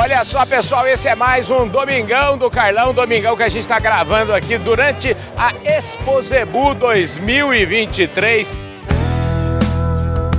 Olha 0.00 0.24
só, 0.24 0.46
pessoal, 0.46 0.86
esse 0.86 1.08
é 1.08 1.14
mais 1.16 1.50
um 1.50 1.66
Domingão 1.66 2.38
do 2.38 2.48
Carlão, 2.48 2.94
Domingão 2.94 3.36
que 3.36 3.42
a 3.42 3.48
gente 3.48 3.62
está 3.62 3.80
gravando 3.80 4.32
aqui 4.32 4.56
durante 4.56 5.16
a 5.36 5.52
Exposebu 5.76 6.72
2023. 6.72 8.52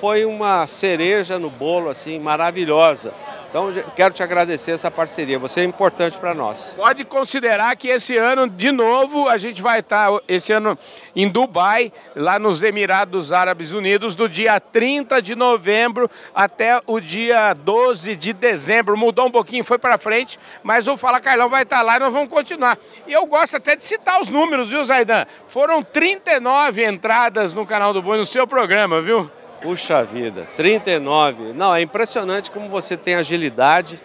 foi 0.00 0.24
uma 0.24 0.66
cereja 0.66 1.38
no 1.38 1.48
bolo 1.48 1.88
assim 1.88 2.18
maravilhosa. 2.18 3.14
Então, 3.52 3.70
quero 3.94 4.14
te 4.14 4.22
agradecer 4.22 4.70
essa 4.70 4.90
parceria, 4.90 5.38
você 5.38 5.60
é 5.60 5.64
importante 5.64 6.16
para 6.16 6.32
nós. 6.32 6.72
Pode 6.74 7.04
considerar 7.04 7.76
que 7.76 7.86
esse 7.86 8.16
ano, 8.16 8.48
de 8.48 8.72
novo, 8.72 9.28
a 9.28 9.36
gente 9.36 9.60
vai 9.60 9.80
estar, 9.80 10.10
tá, 10.10 10.20
esse 10.26 10.54
ano, 10.54 10.78
em 11.14 11.28
Dubai, 11.28 11.92
lá 12.16 12.38
nos 12.38 12.62
Emirados 12.62 13.30
Árabes 13.30 13.72
Unidos, 13.72 14.16
do 14.16 14.26
dia 14.26 14.58
30 14.58 15.20
de 15.20 15.34
novembro 15.34 16.10
até 16.34 16.80
o 16.86 16.98
dia 16.98 17.52
12 17.52 18.16
de 18.16 18.32
dezembro. 18.32 18.96
Mudou 18.96 19.26
um 19.26 19.30
pouquinho, 19.30 19.66
foi 19.66 19.78
para 19.78 19.98
frente, 19.98 20.40
mas 20.62 20.88
o 20.88 20.96
Fala 20.96 21.20
Carlão 21.20 21.50
vai 21.50 21.64
estar 21.64 21.80
tá 21.80 21.82
lá 21.82 21.96
e 21.96 22.00
nós 22.00 22.12
vamos 22.14 22.30
continuar. 22.30 22.78
E 23.06 23.12
eu 23.12 23.26
gosto 23.26 23.58
até 23.58 23.76
de 23.76 23.84
citar 23.84 24.18
os 24.18 24.30
números, 24.30 24.70
viu, 24.70 24.82
Zaidan? 24.82 25.26
Foram 25.46 25.82
39 25.82 26.86
entradas 26.86 27.52
no 27.52 27.66
canal 27.66 27.92
do 27.92 28.00
Boi 28.00 28.16
no 28.16 28.24
seu 28.24 28.46
programa, 28.46 29.02
viu? 29.02 29.30
Puxa 29.62 30.04
vida, 30.04 30.46
39. 30.54 31.52
Não, 31.52 31.74
é 31.74 31.80
impressionante 31.80 32.50
como 32.50 32.68
você 32.68 32.96
tem 32.96 33.14
agilidade 33.14 33.98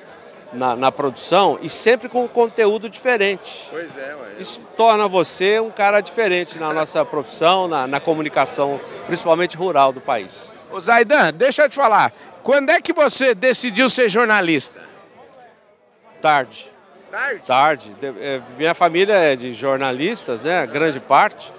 na, 0.53 0.75
na 0.75 0.91
produção 0.91 1.57
e 1.61 1.69
sempre 1.69 2.07
com 2.07 2.23
um 2.23 2.27
conteúdo 2.27 2.89
diferente. 2.89 3.67
Pois 3.69 3.97
é, 3.97 4.15
ué. 4.15 4.27
Isso 4.39 4.61
torna 4.75 5.07
você 5.07 5.59
um 5.59 5.69
cara 5.69 6.01
diferente 6.01 6.59
na 6.59 6.71
nossa 6.71 7.03
profissão, 7.03 7.67
na, 7.67 7.87
na 7.87 7.99
comunicação, 7.99 8.79
principalmente 9.05 9.57
rural 9.57 9.91
do 9.91 10.01
país. 10.01 10.51
Ô 10.71 10.79
Zaidan, 10.79 11.33
deixa 11.33 11.63
eu 11.63 11.69
te 11.69 11.75
falar. 11.75 12.13
Quando 12.43 12.69
é 12.69 12.79
que 12.79 12.93
você 12.93 13.33
decidiu 13.35 13.89
ser 13.89 14.09
jornalista? 14.09 14.81
Tarde. 16.21 16.71
Tarde? 17.11 17.41
Tarde. 17.45 17.95
É, 18.19 18.41
minha 18.57 18.73
família 18.73 19.13
é 19.13 19.35
de 19.35 19.53
jornalistas, 19.53 20.41
né? 20.41 20.65
Grande 20.65 20.99
parte. 20.99 21.51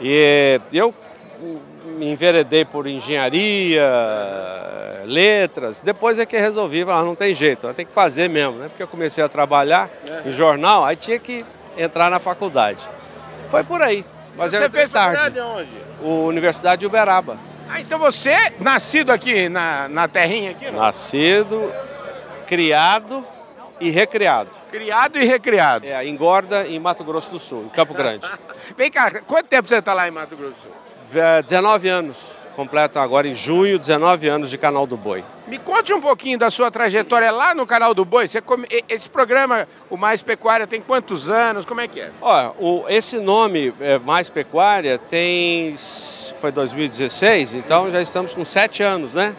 E 0.00 0.60
eu 0.72 0.94
me 1.86 2.10
enveredei 2.10 2.64
por 2.64 2.86
engenharia, 2.86 3.84
letras. 5.04 5.80
Depois 5.80 6.18
é 6.18 6.26
que 6.26 6.36
resolvi, 6.36 6.84
falar, 6.84 7.04
não 7.04 7.14
tem 7.14 7.34
jeito, 7.34 7.72
tem 7.74 7.86
que 7.86 7.92
fazer 7.92 8.28
mesmo, 8.28 8.56
né? 8.56 8.68
Porque 8.68 8.82
eu 8.82 8.88
comecei 8.88 9.22
a 9.22 9.28
trabalhar 9.28 9.90
em 10.24 10.32
jornal, 10.32 10.84
aí 10.84 10.96
tinha 10.96 11.18
que 11.18 11.44
entrar 11.76 12.10
na 12.10 12.18
faculdade. 12.18 12.86
Foi 13.48 13.62
por 13.62 13.80
aí. 13.80 14.04
Mas 14.36 14.50
você 14.50 14.64
eu 14.64 14.70
fez 14.70 14.92
tarde. 14.92 15.16
faculdade 15.16 15.40
onde? 15.40 15.70
O 16.02 16.26
Universidade 16.26 16.80
de 16.80 16.86
Uberaba. 16.86 17.38
Ah, 17.68 17.80
então 17.80 17.98
você 17.98 18.30
é 18.30 18.52
nascido 18.60 19.10
aqui 19.10 19.48
na, 19.48 19.88
na 19.88 20.06
terrinha 20.06 20.50
aqui? 20.52 20.66
Não? 20.66 20.80
Nascido, 20.80 21.72
criado 22.46 23.26
e 23.80 23.90
recriado. 23.90 24.50
Criado 24.70 25.18
e 25.18 25.24
recriado. 25.24 25.86
É, 25.86 26.06
engorda 26.06 26.66
em 26.66 26.78
Mato 26.78 27.02
Grosso 27.02 27.30
do 27.30 27.38
Sul, 27.38 27.64
em 27.64 27.68
Campo 27.70 27.94
Grande. 27.94 28.28
Vem 28.76 28.90
cá, 28.90 29.20
quanto 29.22 29.48
tempo 29.48 29.66
você 29.66 29.76
está 29.76 29.92
lá 29.94 30.06
em 30.06 30.10
Mato 30.10 30.36
Grosso 30.36 30.54
do 30.54 30.62
Sul? 30.62 30.85
19 31.42 31.88
anos, 31.88 32.36
completam 32.56 33.02
agora 33.02 33.28
em 33.28 33.34
junho 33.34 33.78
19 33.78 34.28
anos 34.28 34.50
de 34.50 34.56
Canal 34.56 34.86
do 34.86 34.96
Boi. 34.96 35.22
Me 35.46 35.58
conte 35.58 35.92
um 35.92 36.00
pouquinho 36.00 36.38
da 36.38 36.50
sua 36.50 36.70
trajetória 36.70 37.30
lá 37.30 37.54
no 37.54 37.66
Canal 37.66 37.92
do 37.92 38.04
Boi. 38.04 38.26
Você 38.26 38.40
come... 38.40 38.66
Esse 38.88 39.10
programa, 39.10 39.68
o 39.90 39.96
Mais 39.96 40.22
Pecuária, 40.22 40.66
tem 40.66 40.80
quantos 40.80 41.28
anos? 41.28 41.66
Como 41.66 41.80
é 41.80 41.86
que 41.86 42.00
é? 42.00 42.10
Olha, 42.20 42.52
o, 42.58 42.84
esse 42.88 43.20
nome 43.20 43.74
é, 43.78 43.98
Mais 43.98 44.30
Pecuária 44.30 44.98
tem. 44.98 45.74
foi 46.40 46.50
2016, 46.50 47.54
então 47.54 47.90
já 47.90 48.00
estamos 48.00 48.32
com 48.32 48.44
sete 48.44 48.82
anos, 48.82 49.14
né? 49.14 49.36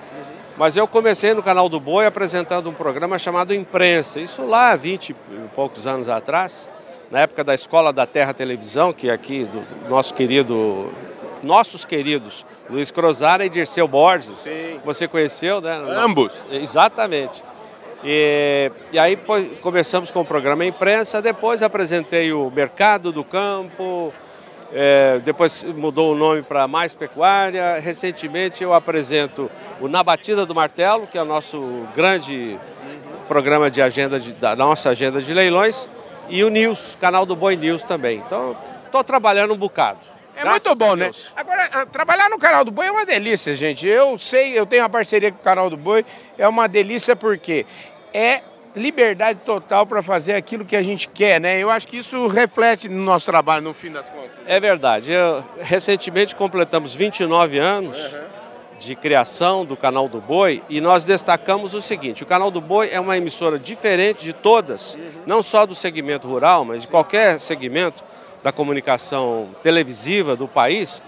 Mas 0.55 0.75
eu 0.75 0.87
comecei 0.87 1.33
no 1.33 1.43
Canal 1.43 1.69
do 1.69 1.79
Boi 1.79 2.05
apresentando 2.05 2.69
um 2.69 2.73
programa 2.73 3.19
chamado 3.19 3.53
Imprensa. 3.53 4.19
Isso 4.19 4.43
lá 4.43 4.71
há 4.71 4.75
20 4.75 5.09
e 5.09 5.15
poucos 5.55 5.85
anos 5.85 6.09
atrás, 6.09 6.69
na 7.11 7.19
época 7.19 7.43
da 7.43 7.53
Escola 7.53 7.91
da 7.91 8.05
Terra 8.05 8.33
Televisão, 8.33 8.91
que 8.91 9.09
é 9.09 9.13
aqui 9.13 9.43
do 9.45 9.89
nosso 9.89 10.13
querido 10.13 10.91
nossos 11.43 11.85
queridos 11.85 12.45
Luiz 12.69 12.91
Crozara 12.91 13.45
e 13.45 13.49
Dirceu 13.49 13.87
Borges. 13.87 14.39
Sim. 14.39 14.79
Você 14.83 15.07
conheceu, 15.07 15.61
né? 15.61 15.75
Ambos. 15.97 16.33
Exatamente. 16.51 17.43
E, 18.03 18.71
e 18.91 18.99
aí 18.99 19.17
começamos 19.61 20.11
com 20.11 20.21
o 20.21 20.25
programa 20.25 20.65
Imprensa, 20.65 21.21
depois 21.21 21.63
apresentei 21.63 22.31
o 22.31 22.51
Mercado 22.51 23.11
do 23.11 23.23
Campo, 23.23 24.13
é, 24.71 25.19
depois 25.25 25.63
mudou 25.63 26.13
o 26.13 26.15
nome 26.15 26.43
para 26.43 26.67
Mais 26.67 26.93
Pecuária. 26.93 27.79
Recentemente 27.79 28.63
eu 28.63 28.73
apresento 28.73 29.49
o 29.81 29.87
Na 29.87 30.03
Batida 30.03 30.45
do 30.45 30.53
Martelo, 30.53 31.07
que 31.07 31.17
é 31.17 31.21
o 31.21 31.25
nosso 31.25 31.87
grande 31.95 32.59
programa 33.27 33.69
de 33.69 33.81
agenda 33.81 34.19
de, 34.19 34.31
da 34.33 34.55
nossa 34.55 34.89
agenda 34.89 35.19
de 35.19 35.33
leilões, 35.33 35.89
e 36.29 36.43
o 36.43 36.49
News, 36.49 36.97
canal 36.99 37.25
do 37.25 37.35
Boi 37.35 37.55
News 37.55 37.83
também. 37.83 38.21
Então 38.25 38.55
estou 38.85 39.03
trabalhando 39.03 39.53
um 39.53 39.57
bocado. 39.57 40.16
É 40.37 40.41
Graças 40.41 40.63
muito 40.65 40.77
bom, 40.77 40.95
né? 40.95 41.09
Agora, 41.35 41.67
ah, 41.73 41.85
trabalhar 41.87 42.29
no 42.29 42.37
canal 42.37 42.63
do 42.63 42.69
Boi 42.69 42.85
é 42.85 42.91
uma 42.91 43.05
delícia, 43.07 43.55
gente. 43.55 43.87
Eu 43.87 44.19
sei, 44.19 44.57
eu 44.57 44.67
tenho 44.67 44.83
uma 44.83 44.89
parceria 44.89 45.31
com 45.31 45.39
o 45.39 45.43
canal 45.43 45.67
do 45.67 45.75
Boi, 45.75 46.05
é 46.37 46.47
uma 46.47 46.67
delícia 46.67 47.15
porque 47.15 47.65
é 48.13 48.43
liberdade 48.75 49.39
total 49.43 49.87
para 49.87 50.03
fazer 50.03 50.33
aquilo 50.35 50.63
que 50.63 50.75
a 50.75 50.83
gente 50.83 51.09
quer, 51.09 51.41
né? 51.41 51.57
Eu 51.57 51.71
acho 51.71 51.87
que 51.87 51.97
isso 51.97 52.27
reflete 52.27 52.87
no 52.87 53.01
nosso 53.03 53.25
trabalho, 53.25 53.63
no 53.63 53.73
fim 53.73 53.91
das 53.91 54.07
contas. 54.07 54.37
É 54.45 54.59
verdade. 54.59 55.11
Eu, 55.11 55.43
recentemente 55.59 56.35
completamos 56.35 56.93
29 56.93 57.57
anos 57.57 58.13
uhum. 58.13 58.19
de 58.77 58.95
criação 58.95 59.65
do 59.65 59.75
canal 59.75 60.07
do 60.07 60.21
Boi 60.21 60.61
e 60.69 60.79
nós 60.79 61.03
destacamos 61.03 61.73
o 61.73 61.81
seguinte: 61.81 62.21
o 62.21 62.27
canal 62.27 62.51
do 62.51 62.61
Boi 62.61 62.89
é 62.91 62.99
uma 62.99 63.17
emissora 63.17 63.57
diferente 63.57 64.23
de 64.23 64.33
todas, 64.33 64.93
uhum. 64.93 65.23
não 65.25 65.41
só 65.41 65.65
do 65.65 65.73
segmento 65.73 66.27
rural, 66.27 66.63
mas 66.63 66.83
de 66.83 66.87
qualquer 66.87 67.39
segmento 67.39 68.03
da 68.43 68.51
comunicação 68.51 69.49
televisiva 69.61 70.35
do 70.35 70.47
país, 70.47 71.01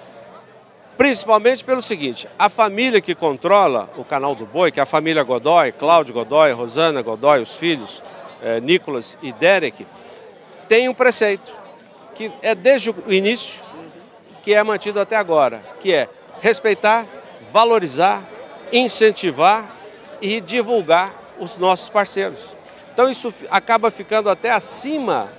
principalmente 0.97 1.63
pelo 1.63 1.81
seguinte: 1.81 2.27
a 2.37 2.49
família 2.49 3.01
que 3.01 3.15
controla 3.15 3.89
o 3.97 4.03
canal 4.03 4.35
do 4.35 4.45
Boi, 4.45 4.71
que 4.71 4.79
é 4.79 4.83
a 4.83 4.85
família 4.85 5.23
Godoy, 5.23 5.71
Cláudio 5.71 6.13
Godoy, 6.13 6.51
Rosana 6.51 7.01
Godoy, 7.01 7.41
os 7.41 7.55
filhos 7.55 8.03
é, 8.41 8.59
Nicolas 8.59 9.17
e 9.21 9.31
Derek, 9.31 9.85
tem 10.67 10.89
um 10.89 10.93
preceito 10.93 11.53
que 12.15 12.31
é 12.41 12.53
desde 12.53 12.89
o 12.89 12.95
início 13.07 13.63
que 14.43 14.53
é 14.53 14.63
mantido 14.63 14.99
até 14.99 15.15
agora, 15.15 15.63
que 15.79 15.93
é 15.93 16.09
respeitar, 16.41 17.05
valorizar, 17.51 18.23
incentivar 18.71 19.75
e 20.21 20.41
divulgar 20.41 21.13
os 21.39 21.57
nossos 21.57 21.89
parceiros. 21.89 22.55
Então 22.93 23.09
isso 23.09 23.33
acaba 23.49 23.89
ficando 23.89 24.29
até 24.29 24.49
acima 24.51 25.29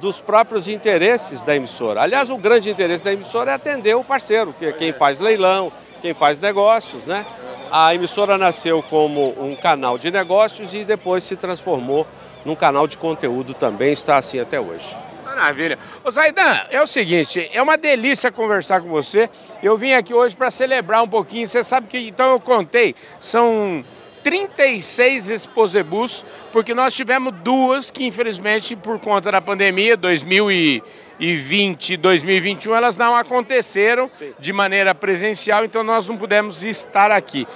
dos 0.00 0.20
próprios 0.20 0.68
interesses 0.68 1.42
da 1.42 1.54
emissora. 1.56 2.02
Aliás, 2.02 2.30
o 2.30 2.36
grande 2.36 2.70
interesse 2.70 3.04
da 3.04 3.12
emissora 3.12 3.52
é 3.52 3.54
atender 3.54 3.94
o 3.94 4.04
parceiro, 4.04 4.54
que 4.58 4.66
é 4.66 4.72
quem 4.72 4.92
faz 4.92 5.20
leilão, 5.20 5.72
quem 6.00 6.14
faz 6.14 6.40
negócios, 6.40 7.04
né? 7.04 7.24
A 7.70 7.94
emissora 7.94 8.36
nasceu 8.36 8.82
como 8.82 9.34
um 9.40 9.54
canal 9.56 9.98
de 9.98 10.10
negócios 10.10 10.74
e 10.74 10.84
depois 10.84 11.24
se 11.24 11.36
transformou 11.36 12.06
num 12.44 12.54
canal 12.54 12.86
de 12.86 12.98
conteúdo 12.98 13.54
também, 13.54 13.92
está 13.92 14.16
assim 14.16 14.38
até 14.38 14.60
hoje. 14.60 14.96
Maravilha. 15.24 15.78
Ô 16.04 16.10
Zaidan, 16.10 16.60
é 16.70 16.80
o 16.80 16.86
seguinte, 16.86 17.50
é 17.52 17.60
uma 17.60 17.76
delícia 17.76 18.30
conversar 18.30 18.80
com 18.80 18.88
você. 18.88 19.28
Eu 19.62 19.76
vim 19.76 19.92
aqui 19.92 20.14
hoje 20.14 20.36
para 20.36 20.50
celebrar 20.50 21.02
um 21.02 21.08
pouquinho. 21.08 21.48
Você 21.48 21.64
sabe 21.64 21.88
que, 21.88 21.98
então 21.98 22.32
eu 22.32 22.40
contei, 22.40 22.94
são 23.18 23.84
36 24.24 25.28
exposebus, 25.28 26.24
porque 26.50 26.74
nós 26.74 26.94
tivemos 26.94 27.32
duas 27.42 27.90
que 27.90 28.06
infelizmente 28.06 28.74
por 28.74 28.98
conta 28.98 29.30
da 29.30 29.40
pandemia 29.40 29.98
2020 29.98 31.90
e 31.90 31.96
2021 31.98 32.74
elas 32.74 32.96
não 32.96 33.14
aconteceram 33.14 34.10
de 34.38 34.52
maneira 34.52 34.94
presencial, 34.94 35.64
então 35.64 35.84
nós 35.84 36.08
não 36.08 36.16
pudemos 36.16 36.64
estar 36.64 37.10
aqui. 37.10 37.46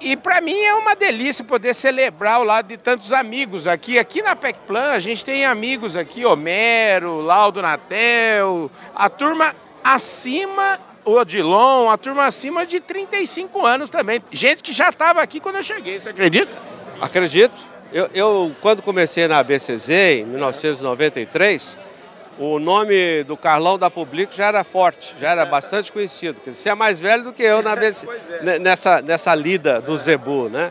E 0.00 0.16
para 0.16 0.40
mim 0.40 0.60
é 0.60 0.74
uma 0.74 0.96
delícia 0.96 1.44
poder 1.44 1.72
celebrar 1.72 2.34
ao 2.34 2.44
lado 2.44 2.66
de 2.66 2.76
tantos 2.76 3.12
amigos 3.12 3.66
aqui. 3.66 3.98
Aqui 3.98 4.20
na 4.20 4.34
PECPlan 4.34 4.90
a 4.90 4.98
gente 4.98 5.24
tem 5.24 5.46
amigos 5.46 5.96
aqui, 5.96 6.26
Homero, 6.26 7.20
Laudo 7.20 7.62
Natel, 7.62 8.70
a 8.94 9.08
turma 9.08 9.54
acima, 9.84 10.80
o 11.04 11.12
Odilon, 11.12 11.88
a 11.88 11.96
turma 11.96 12.26
acima 12.26 12.64
de 12.64 12.80
35 12.80 13.64
anos 13.64 13.90
também. 13.90 14.22
Gente 14.32 14.62
que 14.62 14.72
já 14.72 14.88
estava 14.88 15.20
aqui 15.22 15.40
quando 15.40 15.56
eu 15.56 15.62
cheguei, 15.62 16.00
você 16.00 16.10
acredita? 16.10 16.50
Acredito. 17.00 17.74
Eu, 17.92 18.08
eu 18.12 18.56
quando 18.60 18.82
comecei 18.82 19.28
na 19.28 19.38
ABCZ, 19.38 19.90
em 19.90 20.24
1993, 20.24 21.78
o 22.38 22.58
nome 22.58 23.22
do 23.24 23.36
Carlão 23.36 23.78
da 23.78 23.90
Public 23.90 24.34
já 24.34 24.46
era 24.46 24.64
forte, 24.64 25.14
já 25.20 25.30
era 25.30 25.46
bastante 25.46 25.92
conhecido. 25.92 26.40
Você 26.44 26.68
é 26.68 26.74
mais 26.74 26.98
velho 26.98 27.22
do 27.22 27.32
que 27.32 27.42
eu 27.42 27.62
na 27.62 27.74
é. 27.78 28.58
nessa, 28.58 29.00
nessa 29.00 29.34
lida 29.34 29.80
do 29.80 29.96
Zebu, 29.96 30.48
né? 30.48 30.70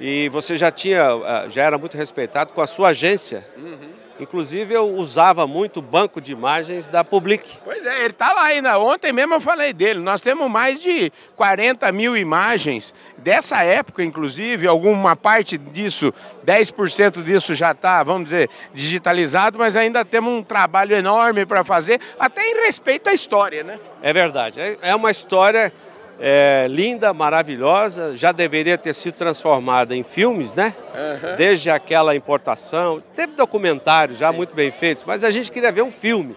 E 0.00 0.28
você 0.28 0.54
já 0.54 0.70
tinha, 0.70 1.02
ah, 1.02 1.46
já 1.48 1.64
era 1.64 1.78
muito 1.78 1.96
respeitado 1.96 2.52
com 2.52 2.60
a 2.60 2.66
sua 2.66 2.88
agência. 2.88 3.46
Uhum. 3.56 3.88
Inclusive 4.20 4.74
eu 4.74 4.94
usava 4.94 5.46
muito 5.46 5.78
o 5.78 5.82
banco 5.82 6.20
de 6.20 6.32
imagens 6.32 6.88
da 6.88 7.04
Public. 7.04 7.58
Pois 7.64 7.86
é, 7.86 8.00
ele 8.00 8.08
está 8.08 8.32
lá 8.32 8.44
ainda. 8.44 8.78
Ontem 8.78 9.12
mesmo 9.12 9.34
eu 9.34 9.40
falei 9.40 9.72
dele. 9.72 10.00
Nós 10.00 10.20
temos 10.20 10.50
mais 10.50 10.80
de 10.80 11.12
40 11.36 11.90
mil 11.92 12.16
imagens 12.16 12.92
dessa 13.16 13.62
época, 13.62 14.02
inclusive. 14.02 14.66
Alguma 14.66 15.14
parte 15.14 15.56
disso, 15.56 16.12
10% 16.44 17.22
disso 17.22 17.54
já 17.54 17.72
está, 17.72 18.02
vamos 18.02 18.24
dizer, 18.24 18.50
digitalizado, 18.74 19.58
mas 19.58 19.76
ainda 19.76 20.04
temos 20.04 20.32
um 20.32 20.42
trabalho 20.42 20.96
enorme 20.96 21.46
para 21.46 21.64
fazer, 21.64 22.00
até 22.18 22.42
em 22.42 22.64
respeito 22.64 23.08
à 23.08 23.12
história, 23.12 23.62
né? 23.62 23.78
É 24.02 24.12
verdade. 24.12 24.60
É, 24.60 24.78
é 24.82 24.94
uma 24.94 25.10
história 25.10 25.72
é, 26.20 26.66
linda, 26.68 27.14
maravilhosa, 27.14 28.16
já 28.16 28.32
deveria 28.32 28.76
ter 28.76 28.94
sido 28.94 29.14
transformada 29.14 29.94
em 29.94 30.02
filmes, 30.02 30.54
né? 30.54 30.74
Uhum. 30.94 31.36
Desde 31.36 31.70
aquela 31.70 32.14
importação. 32.16 33.02
Teve 33.14 33.34
documentários 33.34 34.18
já 34.18 34.30
Sim. 34.30 34.36
muito 34.36 34.54
bem 34.54 34.70
feitos, 34.70 35.04
mas 35.04 35.22
a 35.22 35.30
gente 35.30 35.50
queria 35.52 35.70
ver 35.70 35.82
um 35.82 35.90
filme. 35.90 36.36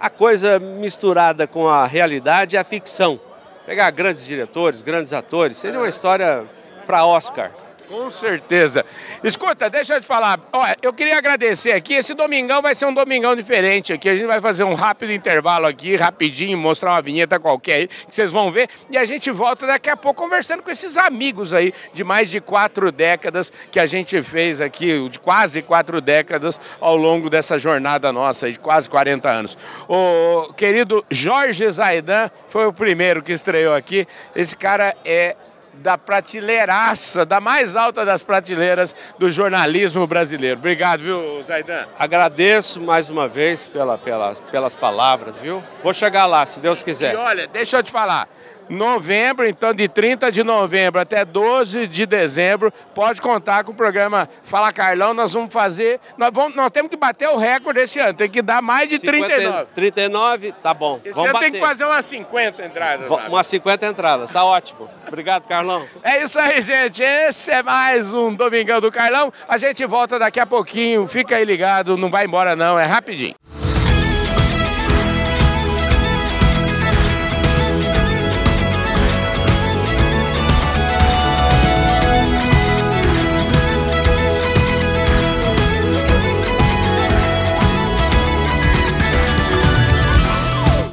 A 0.00 0.08
coisa 0.08 0.58
misturada 0.58 1.46
com 1.46 1.68
a 1.68 1.86
realidade 1.86 2.56
e 2.56 2.58
a 2.58 2.64
ficção. 2.64 3.20
Pegar 3.66 3.90
grandes 3.90 4.24
diretores, 4.24 4.80
grandes 4.80 5.12
atores, 5.12 5.58
seria 5.58 5.78
uma 5.78 5.88
história 5.88 6.46
para 6.86 7.04
Oscar. 7.04 7.50
Com 7.90 8.08
certeza. 8.08 8.84
Escuta, 9.24 9.68
deixa 9.68 9.94
eu 9.94 10.00
te 10.00 10.06
falar. 10.06 10.38
Olha, 10.52 10.76
eu 10.80 10.92
queria 10.92 11.18
agradecer 11.18 11.72
aqui. 11.72 11.94
Esse 11.94 12.14
domingão 12.14 12.62
vai 12.62 12.72
ser 12.72 12.86
um 12.86 12.94
domingão 12.94 13.34
diferente 13.34 13.92
aqui. 13.92 14.08
A 14.08 14.14
gente 14.14 14.28
vai 14.28 14.40
fazer 14.40 14.62
um 14.62 14.74
rápido 14.74 15.12
intervalo 15.12 15.66
aqui, 15.66 15.96
rapidinho, 15.96 16.56
mostrar 16.56 16.92
uma 16.92 17.02
vinheta 17.02 17.40
qualquer 17.40 17.74
aí, 17.74 17.88
que 17.88 18.14
vocês 18.14 18.32
vão 18.32 18.52
ver. 18.52 18.68
E 18.88 18.96
a 18.96 19.04
gente 19.04 19.28
volta 19.32 19.66
daqui 19.66 19.90
a 19.90 19.96
pouco 19.96 20.22
conversando 20.22 20.62
com 20.62 20.70
esses 20.70 20.96
amigos 20.96 21.52
aí 21.52 21.74
de 21.92 22.04
mais 22.04 22.30
de 22.30 22.40
quatro 22.40 22.92
décadas 22.92 23.52
que 23.72 23.80
a 23.80 23.86
gente 23.86 24.22
fez 24.22 24.60
aqui, 24.60 25.08
de 25.08 25.18
quase 25.18 25.60
quatro 25.60 26.00
décadas 26.00 26.60
ao 26.80 26.96
longo 26.96 27.28
dessa 27.28 27.58
jornada 27.58 28.12
nossa 28.12 28.46
aí, 28.46 28.52
de 28.52 28.60
quase 28.60 28.88
40 28.88 29.28
anos. 29.28 29.58
O 29.88 30.52
querido 30.52 31.04
Jorge 31.10 31.68
Zaidan 31.68 32.30
foi 32.48 32.66
o 32.66 32.72
primeiro 32.72 33.20
que 33.20 33.32
estreou 33.32 33.74
aqui. 33.74 34.06
Esse 34.36 34.56
cara 34.56 34.94
é 35.04 35.34
da 35.74 35.96
prateleiraça, 35.96 37.24
da 37.24 37.40
mais 37.40 37.76
alta 37.76 38.04
das 38.04 38.22
prateleiras 38.22 38.94
do 39.18 39.30
jornalismo 39.30 40.06
brasileiro. 40.06 40.58
Obrigado, 40.58 41.00
viu, 41.00 41.42
Zaidan? 41.42 41.86
Agradeço 41.98 42.80
mais 42.80 43.08
uma 43.08 43.28
vez 43.28 43.68
pela, 43.68 43.96
pelas, 43.96 44.40
pelas 44.40 44.76
palavras, 44.76 45.38
viu? 45.38 45.62
Vou 45.82 45.94
chegar 45.94 46.26
lá, 46.26 46.44
se 46.44 46.60
Deus 46.60 46.82
quiser. 46.82 47.14
E 47.14 47.16
olha, 47.16 47.46
deixa 47.46 47.78
eu 47.78 47.82
te 47.82 47.90
falar 47.90 48.28
novembro, 48.70 49.46
então 49.46 49.74
de 49.74 49.88
30 49.88 50.30
de 50.30 50.44
novembro 50.44 51.00
até 51.00 51.24
12 51.24 51.86
de 51.88 52.06
dezembro, 52.06 52.72
pode 52.94 53.20
contar 53.20 53.64
com 53.64 53.72
o 53.72 53.74
programa 53.74 54.28
Fala 54.44 54.72
Carlão, 54.72 55.12
nós 55.12 55.32
vamos 55.32 55.52
fazer, 55.52 56.00
nós, 56.16 56.30
vamos, 56.32 56.54
nós 56.54 56.70
temos 56.70 56.88
que 56.88 56.96
bater 56.96 57.28
o 57.28 57.36
recorde 57.36 57.80
esse 57.80 57.98
ano, 57.98 58.14
tem 58.14 58.30
que 58.30 58.40
dar 58.40 58.62
mais 58.62 58.88
de 58.88 58.98
50, 58.98 59.26
39. 59.26 59.66
39, 59.74 60.52
tá 60.52 60.72
bom, 60.72 61.00
esse 61.04 61.14
vamos 61.14 61.24
ano 61.24 61.32
bater. 61.32 61.50
tem 61.50 61.60
que 61.60 61.66
fazer 61.66 61.84
umas 61.84 62.06
50 62.06 62.64
entradas. 62.64 63.08
V 63.08 63.14
umas 63.28 63.46
50 63.48 63.86
entradas, 63.86 64.30
tá 64.30 64.44
ótimo. 64.44 64.88
Obrigado, 65.06 65.48
Carlão. 65.48 65.84
É 66.02 66.22
isso 66.22 66.38
aí, 66.38 66.62
gente, 66.62 67.02
esse 67.02 67.50
é 67.50 67.62
mais 67.62 68.14
um 68.14 68.32
Domingão 68.32 68.80
do 68.80 68.92
Carlão, 68.92 69.32
a 69.48 69.58
gente 69.58 69.84
volta 69.84 70.18
daqui 70.18 70.38
a 70.38 70.46
pouquinho, 70.46 71.06
fica 71.08 71.36
aí 71.36 71.44
ligado, 71.44 71.96
não 71.96 72.08
vai 72.08 72.24
embora 72.24 72.54
não, 72.54 72.78
é 72.78 72.86
rapidinho. 72.86 73.34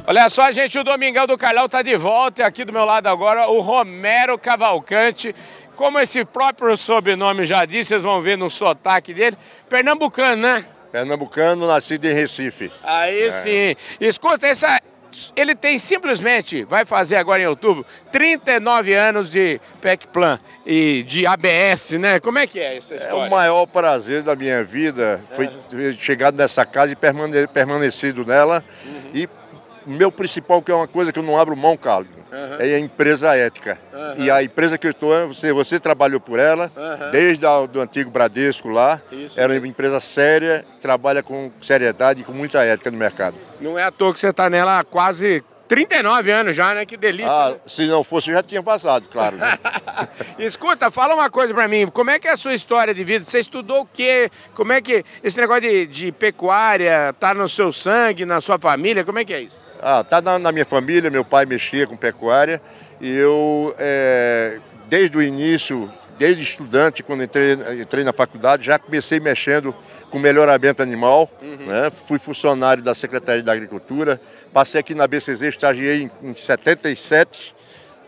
Olha 0.08 0.30
só, 0.30 0.50
gente, 0.50 0.78
o 0.78 0.82
Domingão 0.82 1.26
do 1.26 1.36
Carlão 1.36 1.66
está 1.66 1.82
de 1.82 1.94
volta. 1.94 2.46
Aqui 2.46 2.64
do 2.64 2.72
meu 2.72 2.86
lado 2.86 3.08
agora, 3.08 3.46
o 3.48 3.60
Romero 3.60 4.38
Cavalcante. 4.38 5.34
Como 5.76 6.00
esse 6.00 6.24
próprio 6.24 6.74
sobrenome 6.78 7.44
já 7.44 7.66
disse, 7.66 7.88
vocês 7.90 8.04
vão 8.04 8.22
ver 8.22 8.38
no 8.38 8.48
sotaque 8.48 9.12
dele. 9.12 9.36
Pernambucano, 9.68 10.40
né? 10.40 10.64
Pernambucano, 10.90 11.66
nascido 11.66 12.06
em 12.06 12.14
Recife. 12.14 12.72
Aí 12.82 13.24
é. 13.24 13.30
sim. 13.30 13.76
Escuta, 14.00 14.46
essa, 14.46 14.80
ele 15.36 15.54
tem 15.54 15.78
simplesmente, 15.78 16.64
vai 16.64 16.86
fazer 16.86 17.16
agora 17.16 17.42
em 17.42 17.46
outubro, 17.46 17.84
39 18.10 18.94
anos 18.94 19.30
de 19.30 19.60
PEC-Plan 19.82 20.40
e 20.64 21.02
de 21.02 21.26
ABS, 21.26 21.90
né? 22.00 22.18
Como 22.18 22.38
é 22.38 22.46
que 22.46 22.58
é 22.58 22.78
essa 22.78 22.94
história? 22.94 23.24
É 23.24 23.26
o 23.26 23.30
maior 23.30 23.66
prazer 23.66 24.22
da 24.22 24.34
minha 24.34 24.64
vida, 24.64 25.22
foi 25.36 25.44
é. 25.44 25.50
ter 25.68 25.94
chegado 25.96 26.34
nessa 26.34 26.64
casa 26.64 26.94
e 26.94 26.96
permane 26.96 27.46
permanecido 27.46 28.24
nela. 28.24 28.64
Uhum. 28.86 29.10
E 29.12 29.28
meu 29.88 30.12
principal, 30.12 30.62
que 30.62 30.70
é 30.70 30.74
uma 30.74 30.86
coisa 30.86 31.12
que 31.12 31.18
eu 31.18 31.22
não 31.22 31.38
abro 31.38 31.56
mão, 31.56 31.76
Carlos, 31.76 32.08
uhum. 32.30 32.56
é 32.58 32.74
a 32.74 32.78
empresa 32.78 33.34
ética. 33.34 33.78
Uhum. 33.92 34.24
E 34.24 34.30
a 34.30 34.42
empresa 34.42 34.76
que 34.76 34.86
eu 34.86 34.90
estou, 34.90 35.28
você, 35.28 35.52
você 35.52 35.78
trabalhou 35.78 36.20
por 36.20 36.38
ela, 36.38 36.70
uhum. 36.76 37.10
desde 37.10 37.46
o 37.46 37.66
do 37.66 37.80
antigo 37.80 38.10
Bradesco 38.10 38.68
lá. 38.68 39.00
Isso 39.10 39.38
era 39.38 39.52
uma 39.52 39.66
empresa 39.66 40.00
séria, 40.00 40.64
trabalha 40.80 41.22
com 41.22 41.50
seriedade 41.62 42.22
e 42.22 42.24
com 42.24 42.32
muita 42.32 42.64
ética 42.64 42.90
no 42.90 42.98
mercado. 42.98 43.36
Não 43.60 43.78
é 43.78 43.84
à 43.84 43.90
toa 43.90 44.12
que 44.12 44.20
você 44.20 44.28
está 44.28 44.48
nela 44.50 44.78
há 44.78 44.84
quase 44.84 45.42
39 45.68 46.30
anos 46.30 46.56
já, 46.56 46.74
né? 46.74 46.86
Que 46.86 46.96
delícia. 46.96 47.30
Ah, 47.30 47.50
né? 47.50 47.56
se 47.66 47.86
não 47.86 48.02
fosse, 48.02 48.32
já 48.32 48.42
tinha 48.42 48.62
passado, 48.62 49.06
claro. 49.10 49.36
Né? 49.36 49.58
Escuta, 50.38 50.90
fala 50.90 51.14
uma 51.14 51.30
coisa 51.30 51.52
para 51.52 51.68
mim. 51.68 51.86
Como 51.88 52.10
é 52.10 52.18
que 52.18 52.26
é 52.26 52.32
a 52.32 52.36
sua 52.36 52.54
história 52.54 52.94
de 52.94 53.04
vida? 53.04 53.24
Você 53.24 53.38
estudou 53.38 53.82
o 53.82 53.86
quê? 53.86 54.30
Como 54.54 54.72
é 54.72 54.80
que 54.80 55.04
esse 55.22 55.38
negócio 55.38 55.62
de, 55.62 55.86
de 55.86 56.12
pecuária 56.12 57.14
tá 57.20 57.34
no 57.34 57.48
seu 57.48 57.70
sangue, 57.70 58.24
na 58.24 58.40
sua 58.40 58.58
família? 58.58 59.04
Como 59.04 59.18
é 59.18 59.24
que 59.24 59.34
é 59.34 59.42
isso? 59.42 59.67
Ah, 59.80 60.02
tá 60.02 60.20
na, 60.20 60.38
na, 60.38 60.52
minha 60.52 60.64
família, 60.64 61.10
meu 61.10 61.24
pai 61.24 61.46
mexia 61.46 61.86
com 61.86 61.96
pecuária 61.96 62.60
e 63.00 63.14
eu, 63.14 63.74
é, 63.78 64.58
desde 64.88 65.16
o 65.16 65.22
início, 65.22 65.92
desde 66.18 66.42
estudante, 66.42 67.02
quando 67.02 67.22
entrei, 67.22 67.52
entrei 67.80 68.04
na 68.04 68.12
faculdade, 68.12 68.66
já 68.66 68.78
comecei 68.78 69.20
mexendo 69.20 69.74
com 70.10 70.18
melhoramento 70.18 70.82
animal, 70.82 71.30
uhum. 71.40 71.66
né? 71.66 71.90
fui 72.06 72.18
funcionário 72.18 72.82
da 72.82 72.94
Secretaria 72.94 73.42
da 73.42 73.52
Agricultura, 73.52 74.20
passei 74.52 74.80
aqui 74.80 74.94
na 74.94 75.06
BCZ, 75.06 75.42
estagiei 75.42 76.02
em, 76.22 76.30
em 76.30 76.34
77, 76.34 77.54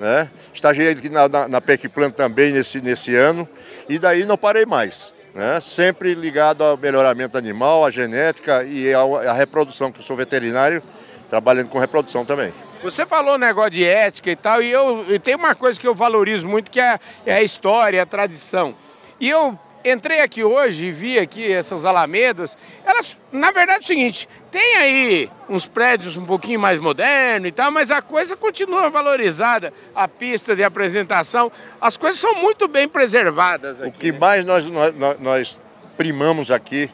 né? 0.00 0.28
estagiei 0.52 0.90
aqui 0.90 1.08
na, 1.08 1.28
na, 1.28 1.48
na 1.48 1.60
PECPlan 1.60 2.10
também 2.10 2.52
nesse, 2.52 2.80
nesse 2.80 3.14
ano, 3.14 3.48
e 3.88 3.98
daí 3.98 4.24
não 4.24 4.36
parei 4.36 4.66
mais. 4.66 5.14
Né? 5.32 5.60
Sempre 5.60 6.14
ligado 6.14 6.64
ao 6.64 6.76
melhoramento 6.76 7.38
animal, 7.38 7.84
à 7.84 7.90
genética 7.90 8.64
e 8.64 8.92
à 8.92 9.32
reprodução, 9.32 9.92
que 9.92 10.00
eu 10.00 10.02
sou 10.02 10.16
veterinário, 10.16 10.82
trabalhando 11.30 11.68
com 11.68 11.78
reprodução 11.78 12.24
também. 12.24 12.52
Você 12.82 13.06
falou 13.06 13.38
negócio 13.38 13.70
de 13.70 13.84
ética 13.84 14.30
e 14.30 14.36
tal, 14.36 14.60
e 14.60 14.70
eu 14.70 15.06
e 15.08 15.18
tem 15.18 15.36
uma 15.36 15.54
coisa 15.54 15.80
que 15.80 15.86
eu 15.86 15.94
valorizo 15.94 16.48
muito 16.48 16.70
que 16.70 16.80
é, 16.80 16.98
é 17.24 17.34
a 17.34 17.42
história, 17.42 18.02
a 18.02 18.06
tradição. 18.06 18.74
E 19.20 19.28
eu 19.28 19.56
entrei 19.84 20.20
aqui 20.20 20.42
hoje 20.42 20.86
e 20.86 20.90
vi 20.90 21.18
aqui 21.18 21.52
essas 21.52 21.84
alamedas. 21.84 22.56
Elas, 22.84 23.16
na 23.30 23.50
verdade, 23.52 23.78
é 23.78 23.82
o 23.82 23.86
seguinte: 23.86 24.28
tem 24.50 24.76
aí 24.76 25.30
uns 25.48 25.66
prédios 25.66 26.16
um 26.16 26.24
pouquinho 26.24 26.58
mais 26.58 26.80
modernos 26.80 27.48
e 27.48 27.52
tal, 27.52 27.70
mas 27.70 27.90
a 27.90 28.02
coisa 28.02 28.36
continua 28.36 28.90
valorizada. 28.90 29.72
A 29.94 30.08
pista 30.08 30.56
de 30.56 30.64
apresentação, 30.64 31.52
as 31.80 31.96
coisas 31.96 32.18
são 32.18 32.34
muito 32.36 32.66
bem 32.66 32.88
preservadas 32.88 33.80
aqui. 33.80 33.90
O 33.90 33.92
que 33.92 34.12
né? 34.12 34.18
mais 34.18 34.44
nós, 34.44 34.64
nós, 34.66 35.20
nós 35.20 35.60
primamos 35.96 36.50
aqui 36.50 36.90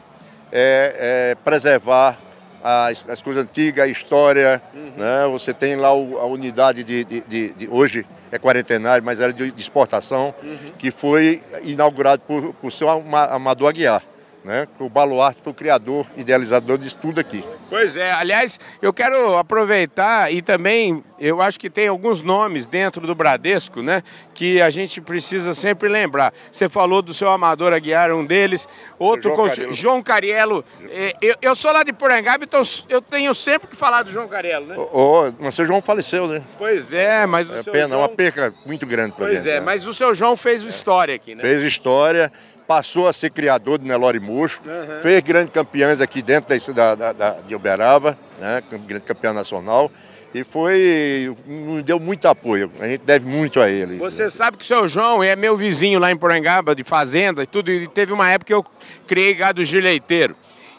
é, 0.51 1.31
é 1.31 1.35
preservar 1.43 2.26
as, 2.67 3.05
as, 3.07 3.21
coisas 3.21 3.43
antigas, 3.43 3.85
a 3.85 3.87
história. 3.87 4.61
Uhum. 4.73 4.91
Né? 4.97 5.27
Você 5.31 5.53
tem 5.53 5.75
lá 5.75 5.93
o, 5.93 6.17
a 6.17 6.25
unidade 6.25 6.83
de, 6.83 7.03
de, 7.05 7.21
de, 7.21 7.49
de, 7.53 7.67
hoje 7.69 8.05
é 8.31 8.37
quarentenário, 8.37 9.03
mas 9.03 9.19
era 9.19 9.31
de, 9.31 9.53
exportação, 9.57 10.35
uhum. 10.43 10.71
que 10.77 10.91
foi 10.91 11.41
inaugurado 11.63 12.21
por, 12.27 12.53
por 12.55 12.71
seu 12.71 12.89
Amador 12.89 13.69
Aguiar 13.69 14.03
né? 14.47 14.65
O 14.79 14.89
Baluarte 14.89 15.41
foi 15.43 15.51
o 15.51 15.55
criador, 15.55 16.07
idealizador 16.15 16.77
disso 16.77 16.97
tudo 16.99 17.19
aqui. 17.19 17.43
Pois 17.69 17.97
é, 17.97 18.13
aliás, 18.13 18.57
eu 18.81 18.93
quero 18.93 19.37
aproveitar 19.37 20.31
e 20.31 20.41
também 20.41 21.03
eu 21.19 21.41
acho 21.41 21.59
que 21.59 21.69
tem 21.69 21.89
alguns 21.89 22.21
nomes 22.21 22.65
dentro 22.65 23.05
do 23.05 23.13
Bradesco, 23.13 23.81
né? 23.81 24.01
Que 24.33 24.61
a 24.61 24.69
gente 24.69 25.01
precisa 25.01 25.53
sempre 25.53 25.89
lembrar. 25.89 26.33
Você 26.49 26.69
falou 26.69 27.01
do 27.01 27.13
seu 27.13 27.29
Amador 27.29 27.73
Aguiar, 27.73 28.13
um 28.13 28.25
deles, 28.25 28.69
outro 28.97 29.35
João 29.35 29.47
Cariello. 29.49 29.73
João 29.73 30.03
Cariello. 30.03 30.65
É, 30.89 31.15
eu, 31.21 31.35
eu, 31.41 31.55
sou 31.55 31.73
lá 31.73 31.83
de 31.83 31.91
Porangaba, 31.91 32.45
então 32.45 32.61
eu 32.87 33.01
tenho 33.01 33.35
sempre 33.35 33.67
que 33.67 33.75
falar 33.75 34.03
do 34.03 34.11
João 34.11 34.29
Cariello, 34.29 34.65
né? 34.65 34.75
Oh, 34.77 35.25
oh, 35.27 35.33
mas 35.37 35.55
o 35.55 35.57
seu 35.57 35.65
João 35.65 35.81
faleceu, 35.81 36.25
né? 36.25 36.41
Pois 36.57 36.93
é, 36.93 37.25
mas 37.25 37.51
o 37.51 37.55
é 37.55 37.63
seu 37.63 37.73
pena, 37.73 37.89
João... 37.89 37.99
uma 37.99 38.09
perca 38.09 38.53
muito 38.65 38.85
grande 38.85 39.11
para 39.11 39.25
Pois 39.25 39.43
gente, 39.43 39.49
é, 39.49 39.59
né? 39.59 39.65
mas 39.65 39.85
o 39.85 39.93
seu 39.93 40.15
João 40.15 40.37
fez 40.37 40.63
é. 40.63 40.69
história 40.69 41.15
aqui, 41.15 41.35
né? 41.35 41.41
Fez 41.41 41.61
história 41.63 42.31
passou 42.67 43.07
a 43.07 43.13
ser 43.13 43.31
criador 43.31 43.79
de 43.79 43.87
Nelore 43.87 44.19
Mocho, 44.19 44.61
uhum. 44.65 45.01
fez 45.01 45.21
grandes 45.21 45.51
campeões 45.53 46.01
aqui 46.01 46.21
dentro 46.21 46.53
da, 46.73 46.95
da, 46.95 47.13
da, 47.13 47.31
de 47.47 47.55
Uberaba, 47.55 48.17
né, 48.39 48.61
grande 48.85 49.05
campeão 49.05 49.33
nacional, 49.33 49.89
e 50.33 50.43
foi, 50.43 51.35
nos 51.47 51.83
deu 51.83 51.99
muito 51.99 52.27
apoio, 52.27 52.69
a 52.79 52.87
gente 52.87 53.01
deve 53.01 53.25
muito 53.25 53.61
a 53.61 53.69
ele. 53.69 53.97
Você 53.97 54.29
sabe 54.29 54.57
que 54.57 54.63
o 54.63 54.67
seu 54.67 54.87
João 54.87 55.23
é 55.23 55.35
meu 55.35 55.55
vizinho 55.55 55.99
lá 55.99 56.11
em 56.11 56.17
Porangaba, 56.17 56.75
de 56.75 56.83
fazenda 56.83 57.43
e 57.43 57.47
tudo, 57.47 57.71
e 57.71 57.87
teve 57.87 58.11
uma 58.11 58.29
época 58.29 58.47
que 58.47 58.53
eu 58.53 58.65
criei 59.07 59.33
gado 59.33 59.63
gileiteiro. 59.63 60.35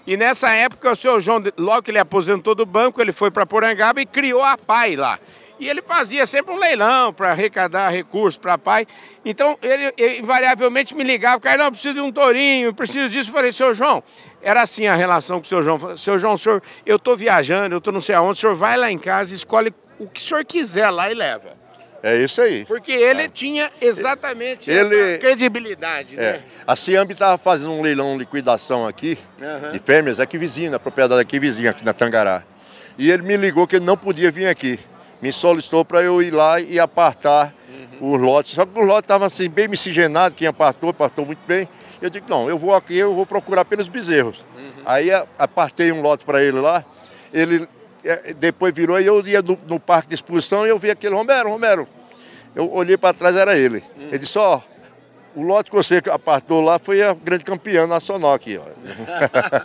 E 0.06 0.16
nessa 0.16 0.50
época 0.50 0.92
o 0.92 0.96
seu 0.96 1.20
João, 1.20 1.42
logo 1.56 1.82
que 1.82 1.90
ele 1.90 1.98
aposentou 1.98 2.54
do 2.54 2.66
banco, 2.66 3.00
ele 3.00 3.12
foi 3.12 3.30
para 3.30 3.46
Porangaba 3.46 4.00
e 4.00 4.06
criou 4.06 4.42
a 4.42 4.56
PAI 4.56 4.96
lá. 4.96 5.18
E 5.58 5.68
ele 5.68 5.82
fazia 5.82 6.26
sempre 6.26 6.54
um 6.54 6.58
leilão 6.58 7.12
para 7.12 7.30
arrecadar 7.30 7.90
recursos 7.90 8.38
para 8.38 8.56
pai. 8.56 8.86
Então 9.24 9.58
ele, 9.60 9.92
ele, 9.98 10.18
invariavelmente 10.20 10.94
me 10.94 11.02
ligava, 11.02 11.40
cara, 11.40 11.64
não, 11.64 11.70
preciso 11.70 11.94
de 11.94 12.00
um 12.00 12.12
tourinho, 12.12 12.72
preciso 12.72 13.08
disso. 13.08 13.30
Eu 13.30 13.34
falei, 13.34 13.52
seu 13.52 13.74
João, 13.74 14.02
era 14.40 14.62
assim 14.62 14.86
a 14.86 14.94
relação 14.94 15.38
com 15.38 15.44
o 15.44 15.48
seu 15.48 15.62
João. 15.62 15.96
Seu 15.96 16.18
João, 16.18 16.36
senhor, 16.36 16.62
eu 16.86 16.96
estou 16.96 17.16
viajando, 17.16 17.74
eu 17.74 17.78
estou 17.78 17.92
não 17.92 18.00
sei 18.00 18.14
aonde, 18.14 18.38
o 18.38 18.40
senhor 18.40 18.54
vai 18.54 18.76
lá 18.76 18.90
em 18.90 18.98
casa, 18.98 19.34
escolhe 19.34 19.74
o 19.98 20.06
que 20.06 20.20
o 20.20 20.24
senhor 20.24 20.44
quiser 20.44 20.90
lá 20.90 21.10
e 21.10 21.14
leva. 21.14 21.58
É 22.00 22.16
isso 22.16 22.40
aí. 22.40 22.64
Porque 22.64 22.92
ele 22.92 23.22
é. 23.22 23.28
tinha 23.28 23.72
exatamente 23.80 24.70
ele, 24.70 24.94
essa 24.94 25.18
credibilidade, 25.18 26.14
é. 26.16 26.34
né? 26.34 26.42
A 26.64 26.76
Ciambi 26.76 27.12
estava 27.12 27.36
fazendo 27.36 27.72
um 27.72 27.82
leilão 27.82 28.12
de 28.12 28.20
liquidação 28.20 28.86
aqui, 28.86 29.18
uhum. 29.40 29.72
de 29.72 29.80
fêmeas, 29.80 30.20
aqui 30.20 30.38
vizinha, 30.38 30.70
na 30.70 30.78
propriedade 30.78 31.20
aqui 31.20 31.40
vizinha, 31.40 31.70
aqui 31.70 31.84
na 31.84 31.92
Tangará. 31.92 32.44
E 32.96 33.10
ele 33.10 33.22
me 33.22 33.36
ligou 33.36 33.66
que 33.66 33.76
ele 33.76 33.84
não 33.84 33.96
podia 33.96 34.30
vir 34.30 34.46
aqui 34.46 34.78
me 35.20 35.32
solicitou 35.32 35.84
para 35.84 36.02
eu 36.02 36.22
ir 36.22 36.32
lá 36.32 36.60
e 36.60 36.78
apartar 36.78 37.54
uhum. 38.00 38.14
os 38.14 38.20
lotes. 38.20 38.52
Só 38.52 38.64
que 38.64 38.78
os 38.78 38.86
lotes 38.86 39.04
estavam 39.04 39.26
assim, 39.26 39.48
bem 39.48 39.68
miscigenados, 39.68 40.36
quem 40.36 40.46
apartou, 40.46 40.90
apartou 40.90 41.26
muito 41.26 41.40
bem. 41.46 41.68
Eu 42.00 42.08
digo, 42.08 42.26
não, 42.28 42.48
eu 42.48 42.58
vou 42.58 42.74
aqui, 42.74 42.96
eu 42.96 43.14
vou 43.14 43.26
procurar 43.26 43.64
pelos 43.64 43.88
bezerros. 43.88 44.38
Uhum. 44.56 44.82
Aí 44.86 45.10
apartei 45.38 45.90
um 45.90 46.00
lote 46.00 46.24
para 46.24 46.42
ele 46.42 46.60
lá, 46.60 46.84
ele 47.32 47.68
é, 48.04 48.32
depois 48.32 48.72
virou 48.72 49.00
e 49.00 49.06
eu 49.06 49.26
ia 49.26 49.42
no, 49.42 49.58
no, 49.66 49.80
parque 49.80 50.08
de 50.08 50.14
exposição 50.14 50.66
e 50.66 50.70
eu 50.70 50.78
vi 50.78 50.90
aquele 50.90 51.14
Romero, 51.14 51.50
Romero. 51.50 51.88
Eu 52.54 52.72
olhei 52.72 52.96
para 52.96 53.12
trás, 53.12 53.36
era 53.36 53.56
ele. 53.56 53.82
Uhum. 53.96 54.08
Ele 54.08 54.18
disse, 54.18 54.38
ó, 54.38 54.56
oh, 54.56 54.77
o 55.38 55.42
lote 55.42 55.70
que 55.70 55.76
você 55.76 56.02
apartou 56.10 56.60
lá 56.60 56.78
foi 56.80 57.00
a 57.00 57.14
grande 57.14 57.44
campeã 57.44 57.86
nacional 57.86 58.34
aqui. 58.34 58.58
Ó. 58.58 58.64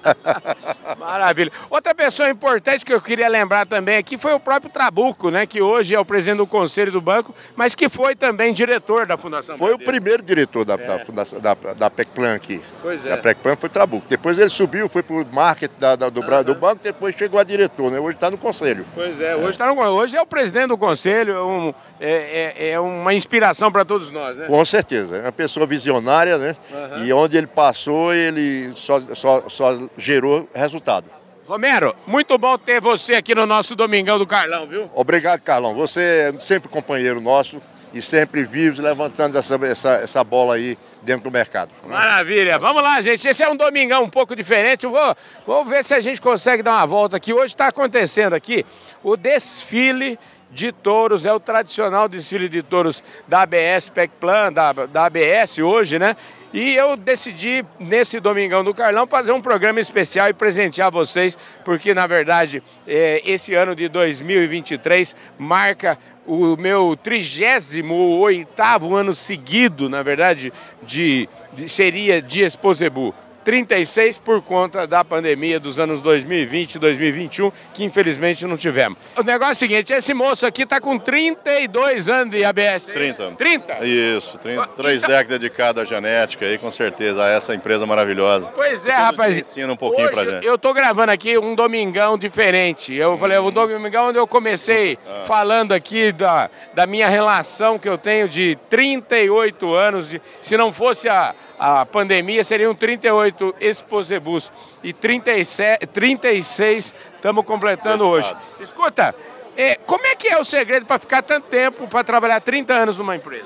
Maravilha. 1.00 1.52
Outra 1.70 1.96
pessoa 1.96 2.30
importante 2.30 2.86
que 2.86 2.94
eu 2.94 3.02
queria 3.02 3.28
lembrar 3.28 3.66
também 3.66 3.98
aqui 3.98 4.16
foi 4.18 4.34
o 4.34 4.40
próprio 4.40 4.72
Trabuco, 4.72 5.32
né? 5.32 5.48
Que 5.48 5.62
hoje 5.62 5.96
é 5.96 6.00
o 6.00 6.06
presidente 6.06 6.38
do 6.38 6.48
conselho 6.48 6.92
do 6.92 7.02
banco, 7.02 7.34
mas 7.56 7.74
que 7.74 7.90
foi 7.90 8.16
também 8.16 8.54
diretor 8.54 9.08
da 9.08 9.18
Fundação 9.18 9.58
Foi 9.58 9.74
o 9.74 9.80
primeiro 9.80 10.22
diretor 10.22 10.64
da, 10.64 10.76
é. 10.76 10.78
da, 10.78 11.04
fundação, 11.04 11.40
da, 11.40 11.56
da 11.56 11.90
PECPlan 11.90 12.36
aqui. 12.36 12.62
Pois 12.82 13.04
é. 13.04 13.10
Da 13.10 13.18
PECPlan 13.18 13.56
foi 13.56 13.70
Trabuco. 13.70 14.06
Depois 14.08 14.38
ele 14.38 14.50
subiu, 14.50 14.88
foi 14.88 15.02
para 15.02 15.16
o 15.16 15.26
marketing 15.26 15.74
da, 15.80 15.96
da, 15.96 16.10
do, 16.10 16.22
uhum. 16.22 16.44
do 16.44 16.56
banco, 16.56 16.82
depois 16.84 17.16
chegou 17.16 17.40
a 17.40 17.44
diretor, 17.44 17.90
né? 17.92 18.00
Hoje 18.00 18.16
está 18.16 18.30
no 18.30 18.38
conselho. 18.38 18.86
Pois 18.94 19.20
é, 19.20 19.36
hoje, 19.36 19.58
Tá 19.58 19.68
no, 19.68 19.80
hoje 19.80 20.16
é 20.16 20.22
o 20.22 20.26
presidente 20.26 20.68
do 20.68 20.78
conselho, 20.78 21.34
é 21.34 21.44
um, 21.44 21.74
é, 22.00 22.54
é, 22.58 22.70
é 22.72 22.80
uma 22.80 23.14
inspiração 23.14 23.72
para 23.72 23.84
todos 23.84 24.12
nós, 24.12 24.38
né? 24.38 24.46
Com 24.46 24.64
certeza. 24.66 25.18
É 25.18 25.22
uma 25.22 25.32
pessoa 25.32 25.63
visionária, 25.66 26.38
né? 26.38 26.56
Uhum. 26.72 27.06
E 27.06 27.14
onde 27.14 27.38
ele 27.38 27.48
passou, 27.48 28.14
ele 28.14 28.72
só, 28.76 29.02
só, 29.14 29.44
só 29.50 29.78
gerou 29.98 30.48
resultado. 30.54 31.06
Romero, 31.48 31.94
muito 32.08 32.38
bom 32.38 32.58
ter 32.58 32.80
você 32.80 33.16
aqui 33.16 33.36
no 33.36 33.46
nosso 33.46 33.76
Domingão 33.76 34.18
do 34.18 34.26
Carlão, 34.26 34.66
viu? 34.66 34.90
Obrigado, 34.94 35.42
Carlão. 35.42 35.76
Você 35.76 36.34
é 36.34 36.40
sempre 36.40 36.70
companheiro 36.70 37.20
nosso 37.20 37.62
e 37.94 38.02
sempre 38.02 38.44
vive 38.44 38.82
levantando 38.82 39.38
essa, 39.38 39.56
essa, 39.66 39.90
essa 39.96 40.24
bola 40.24 40.56
aí 40.56 40.78
dentro 41.04 41.26
do 41.26 41.32
mercado. 41.32 41.70
Maravilha. 41.86 42.58
Vamos 42.58 42.82
lá, 42.82 43.00
gente. 43.02 43.28
Esse 43.28 43.44
é 43.44 43.50
um 43.50 43.56
domingão 43.56 44.04
um 44.04 44.10
pouco 44.10 44.36
diferente. 44.36 44.86
Eu 44.86 44.92
vou, 44.92 45.16
vou 45.46 45.66
ver 45.66 45.84
se 45.84 45.94
a 45.94 46.00
gente 46.00 46.20
consegue 46.20 46.64
dar 46.64 46.72
uma 46.72 46.88
volta 46.88 47.18
aqui. 47.18 47.34
Hoje 47.34 47.54
está 47.54 47.68
acontecendo 47.68 48.34
aqui 48.34 48.66
o 49.04 49.16
desfile 49.16 50.18
de 50.54 50.72
touros, 50.72 51.26
é 51.26 51.34
o 51.34 51.40
tradicional 51.40 52.08
desfile 52.08 52.48
de 52.48 52.62
touros 52.62 53.04
da 53.28 53.42
ABS 53.42 53.92
Plan, 54.20 54.54
da, 54.54 54.72
da 54.72 55.06
ABS 55.06 55.60
hoje, 55.60 55.98
né? 55.98 56.16
E 56.54 56.76
eu 56.76 56.96
decidi, 56.96 57.66
nesse 57.80 58.20
Domingão 58.20 58.64
do 58.64 58.76
Carlão, 58.76 59.08
fazer 59.08 59.32
um 59.32 59.42
programa 59.42 59.80
especial 59.80 60.30
e 60.30 60.34
presentear 60.34 60.92
vocês, 60.92 61.36
porque, 61.66 61.96
na 61.96 62.06
verdade, 62.06 62.62
é, 62.88 63.24
esse 63.26 63.56
ano 63.56 63.76
de 63.76 63.90
2023 63.90 65.16
marca 65.40 65.98
o 66.28 66.56
meu 66.56 66.96
38 66.96 68.96
ano 68.96 69.16
seguido, 69.16 69.90
na 69.90 70.04
verdade, 70.04 70.54
de, 70.84 71.28
de 71.54 71.68
seria 71.68 72.22
de 72.22 72.44
Exposebu. 72.44 73.16
36 73.44 74.18
por 74.20 74.42
conta 74.42 74.88
da 74.88 75.04
pandemia 75.04 75.60
dos 75.60 75.80
anos 75.80 76.02
2020 76.02 76.76
e 76.76 76.80
2021, 76.80 77.52
que 77.74 77.84
infelizmente 77.84 78.46
não 78.46 78.58
tivemos. 78.58 78.98
O 79.18 79.24
negócio 79.24 79.52
é 79.52 79.54
o 79.54 79.56
seguinte, 79.56 79.94
esse 79.94 80.14
moço 80.14 80.46
aqui 80.46 80.64
está 80.64 80.80
com 80.80 80.98
32 80.98 82.08
anos 82.08 82.32
de 82.32 82.44
ABS. 82.44 82.86
30. 82.86 83.32
30? 83.32 83.86
Isso, 83.86 84.38
30, 84.38 84.68
três 84.68 85.04
então... 85.04 85.16
décadas 85.16 85.40
dedicadas 85.40 85.84
à 85.84 85.86
genética 85.86 86.46
aí, 86.46 86.58
com 86.58 86.72
certeza, 86.72 87.24
a 87.24 87.30
essa 87.30 87.54
empresa 87.54 87.86
maravilhosa. 87.86 88.48
Pois 88.56 88.86
é, 88.86 88.92
rapaz. 88.92 89.38
Ensina 89.38 89.72
um 89.72 89.78
pouquinho 89.78 90.08
Hoje, 90.08 90.16
pra 90.16 90.26
gente. 90.26 90.46
Eu 90.46 90.58
tô 90.58 90.74
gravando 90.74 91.12
aqui 91.12 91.38
um 91.38 91.56
domingão 91.56 92.18
diferente. 92.18 92.94
Eu 92.94 93.14
hum. 93.14 93.18
falei, 93.18 93.38
o 93.38 93.52
domingão 93.52 94.10
onde 94.10 94.18
eu 94.18 94.28
comecei 94.28 94.98
ah. 95.08 95.24
falando 95.26 95.74
aqui 95.74 96.12
da, 96.12 96.50
da 96.74 96.88
minha 96.88 97.08
relação 97.08 97.78
que 97.78 97.90
eu 97.90 97.98
tenho 97.98 98.28
de 98.28 98.58
38 98.70 99.74
anos. 99.74 100.16
Se 100.42 100.58
não 100.58 100.72
fosse 100.72 101.10
a, 101.10 101.36
a 101.60 101.86
pandemia, 101.86 102.44
seriam 102.44 102.74
38 102.76 103.56
exposebus. 103.60 104.52
E 104.84 104.92
37, 104.94 105.88
36 105.88 106.94
estamos 107.16 107.46
completando 107.46 108.08
hoje. 108.08 108.34
Escuta, 108.60 109.16
é, 109.56 109.76
como 109.76 110.06
é 110.06 110.16
que 110.16 110.28
é 110.28 110.38
o 110.40 110.46
segredo 110.46 110.86
para 110.86 111.00
ficar 111.00 111.22
tanto 111.22 111.48
tempo, 111.48 111.88
para 111.88 112.04
trabalhar 112.04 112.40
30 112.42 112.74
anos 112.74 112.98
numa 112.98 113.16
empresa? 113.16 113.46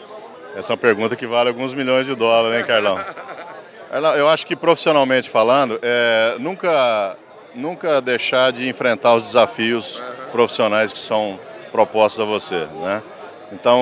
Essa 0.56 0.72
é 0.72 0.76
uma 0.76 0.80
pergunta 0.80 1.16
que 1.16 1.28
vale 1.28 1.50
alguns 1.50 1.74
milhões 1.74 2.06
de 2.06 2.16
dólares, 2.16 2.58
né, 2.58 2.64
Carlão? 2.64 3.00
Eu 4.18 4.28
acho 4.28 4.46
que 4.46 4.56
profissionalmente 4.56 5.30
falando, 5.30 5.80
é, 5.82 6.36
nunca, 6.40 7.16
nunca 7.56 8.02
deixar 8.02 8.52
de 8.52 8.68
enfrentar 8.68 9.16
os 9.16 9.24
desafios 9.28 10.04
profissionais 10.32 10.92
que 10.92 11.00
são 11.00 11.40
propostos 11.72 12.20
a 12.20 12.26
você, 12.26 12.68
né? 12.82 13.02
Então, 13.52 13.80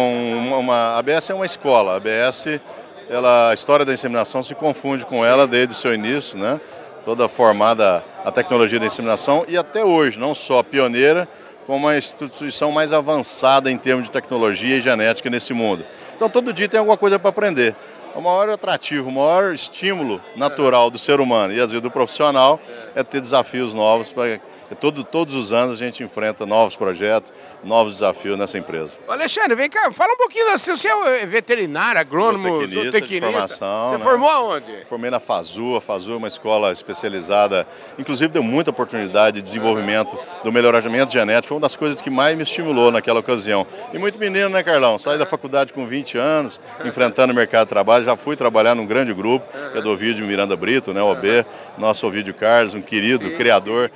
uma, 0.60 0.76
a 0.76 1.00
ABS 1.00 1.32
é 1.32 1.34
uma 1.34 1.46
escola, 1.46 1.94
a 1.94 1.96
ABS 1.96 2.60
ela, 3.10 3.50
a 3.50 3.54
história 3.54 3.86
da 3.86 3.94
inseminação 3.94 4.42
se 4.44 4.56
confunde 4.56 5.06
com 5.06 5.26
ela 5.26 5.48
desde 5.48 5.74
o 5.74 5.78
seu 5.78 5.94
início, 5.94 6.38
né? 6.38 6.60
toda 7.06 7.30
formada 7.30 8.04
a 8.26 8.32
tecnologia 8.32 8.80
da 8.80 8.88
inseminação 8.88 9.46
e 9.48 9.56
até 9.56 9.86
hoje, 9.86 10.20
não 10.20 10.34
só 10.34 10.64
pioneira, 10.64 11.28
como 11.68 11.86
uma 11.86 11.96
instituição 11.96 12.72
mais 12.72 12.92
avançada 12.92 13.72
em 13.72 13.78
termos 13.78 14.06
de 14.06 14.12
tecnologia 14.12 14.78
e 14.78 14.82
genética 14.82 15.30
nesse 15.30 15.54
mundo. 15.54 15.86
Então 16.16 16.30
todo 16.30 16.52
dia 16.52 16.68
tem 16.68 16.80
alguma 16.80 16.98
coisa 16.98 17.20
para 17.20 17.30
aprender. 17.30 17.76
O 18.16 18.22
maior 18.22 18.50
atrativo, 18.50 19.10
o 19.10 19.12
maior 19.12 19.54
estímulo 19.54 20.22
natural 20.36 20.90
do 20.90 20.98
ser 20.98 21.20
humano 21.20 21.54
e 21.54 21.60
às 21.60 21.72
vezes 21.72 21.82
do 21.82 21.92
profissional 21.92 22.60
é 22.96 23.04
ter 23.04 23.22
desafios 23.22 23.74
novos 23.74 24.12
para 24.12 24.40
todo, 24.76 25.04
todos 25.04 25.34
os 25.36 25.54
anos 25.54 25.82
a 25.82 25.84
gente 25.84 26.04
enfrenta 26.04 26.46
novos 26.46 26.76
projetos, 26.76 27.34
novos 27.64 27.94
desafios 27.94 28.38
nessa 28.38 28.58
empresa. 28.58 28.98
Alexandre, 29.08 29.56
vem 29.56 29.70
cá, 29.70 29.92
fala 29.92 30.14
um 30.14 30.18
pouquinho, 30.18 30.46
você 30.58 30.88
é 30.88 31.26
veterinário, 31.26 32.00
agrônomo, 32.00 32.44
zootecnista, 32.44 32.84
zootecnista. 32.84 33.32
formação. 33.32 33.90
Você 33.92 33.98
né? 33.98 34.04
formou 34.04 34.30
aonde? 34.30 34.86
Formei 34.86 35.10
na 35.10 35.20
FAZU, 35.20 35.76
a 35.76 35.82
FAZU 35.82 36.14
é 36.14 36.18
uma 36.18 36.28
escola 36.28 36.72
especializada, 36.72 37.68
inclusive 37.98 38.32
deu 38.32 38.44
muita 38.44 38.70
oportunidade 38.70 39.38
de 39.38 39.42
desenvolvimento 39.42 40.18
do 40.44 40.52
melhoramento 40.52 41.12
genético, 41.12 41.48
foi 41.48 41.56
uma 41.56 41.62
das 41.62 41.76
coisas 41.76 42.02
que 42.02 42.10
mais 42.10 42.36
me 42.36 42.44
estimulou 42.44 42.92
naquela 42.92 43.20
ocasião. 43.20 43.66
E 43.94 43.98
muito 43.98 44.20
menino, 44.20 44.50
né, 44.50 44.64
Carlão? 44.64 44.98
Saí 44.98 45.18
da 45.18 45.26
faculdade 45.26 45.74
com 45.74 45.86
20 45.86 46.18
anos, 46.18 46.60
enfrentando 46.84 47.34
o 47.34 47.36
mercado 47.36 47.66
de 47.66 47.70
trabalho, 47.70 48.04
já 48.04 48.16
fui 48.16 48.36
trabalhar 48.36 48.76
num 48.76 48.86
grande 48.86 49.14
grupo, 49.14 49.46
que 49.72 49.78
é 49.78 49.82
do 49.82 49.90
Ovidio 49.90 50.26
Miranda 50.26 50.56
Brito, 50.56 50.94
né, 50.94 51.02
OB, 51.02 51.46
nosso 51.78 52.06
Ovidio 52.08 52.34
Carlos, 52.34 52.74
um 52.74 52.82
querido 52.82 53.30
Sim. 53.30 53.36
criador, 53.36 53.92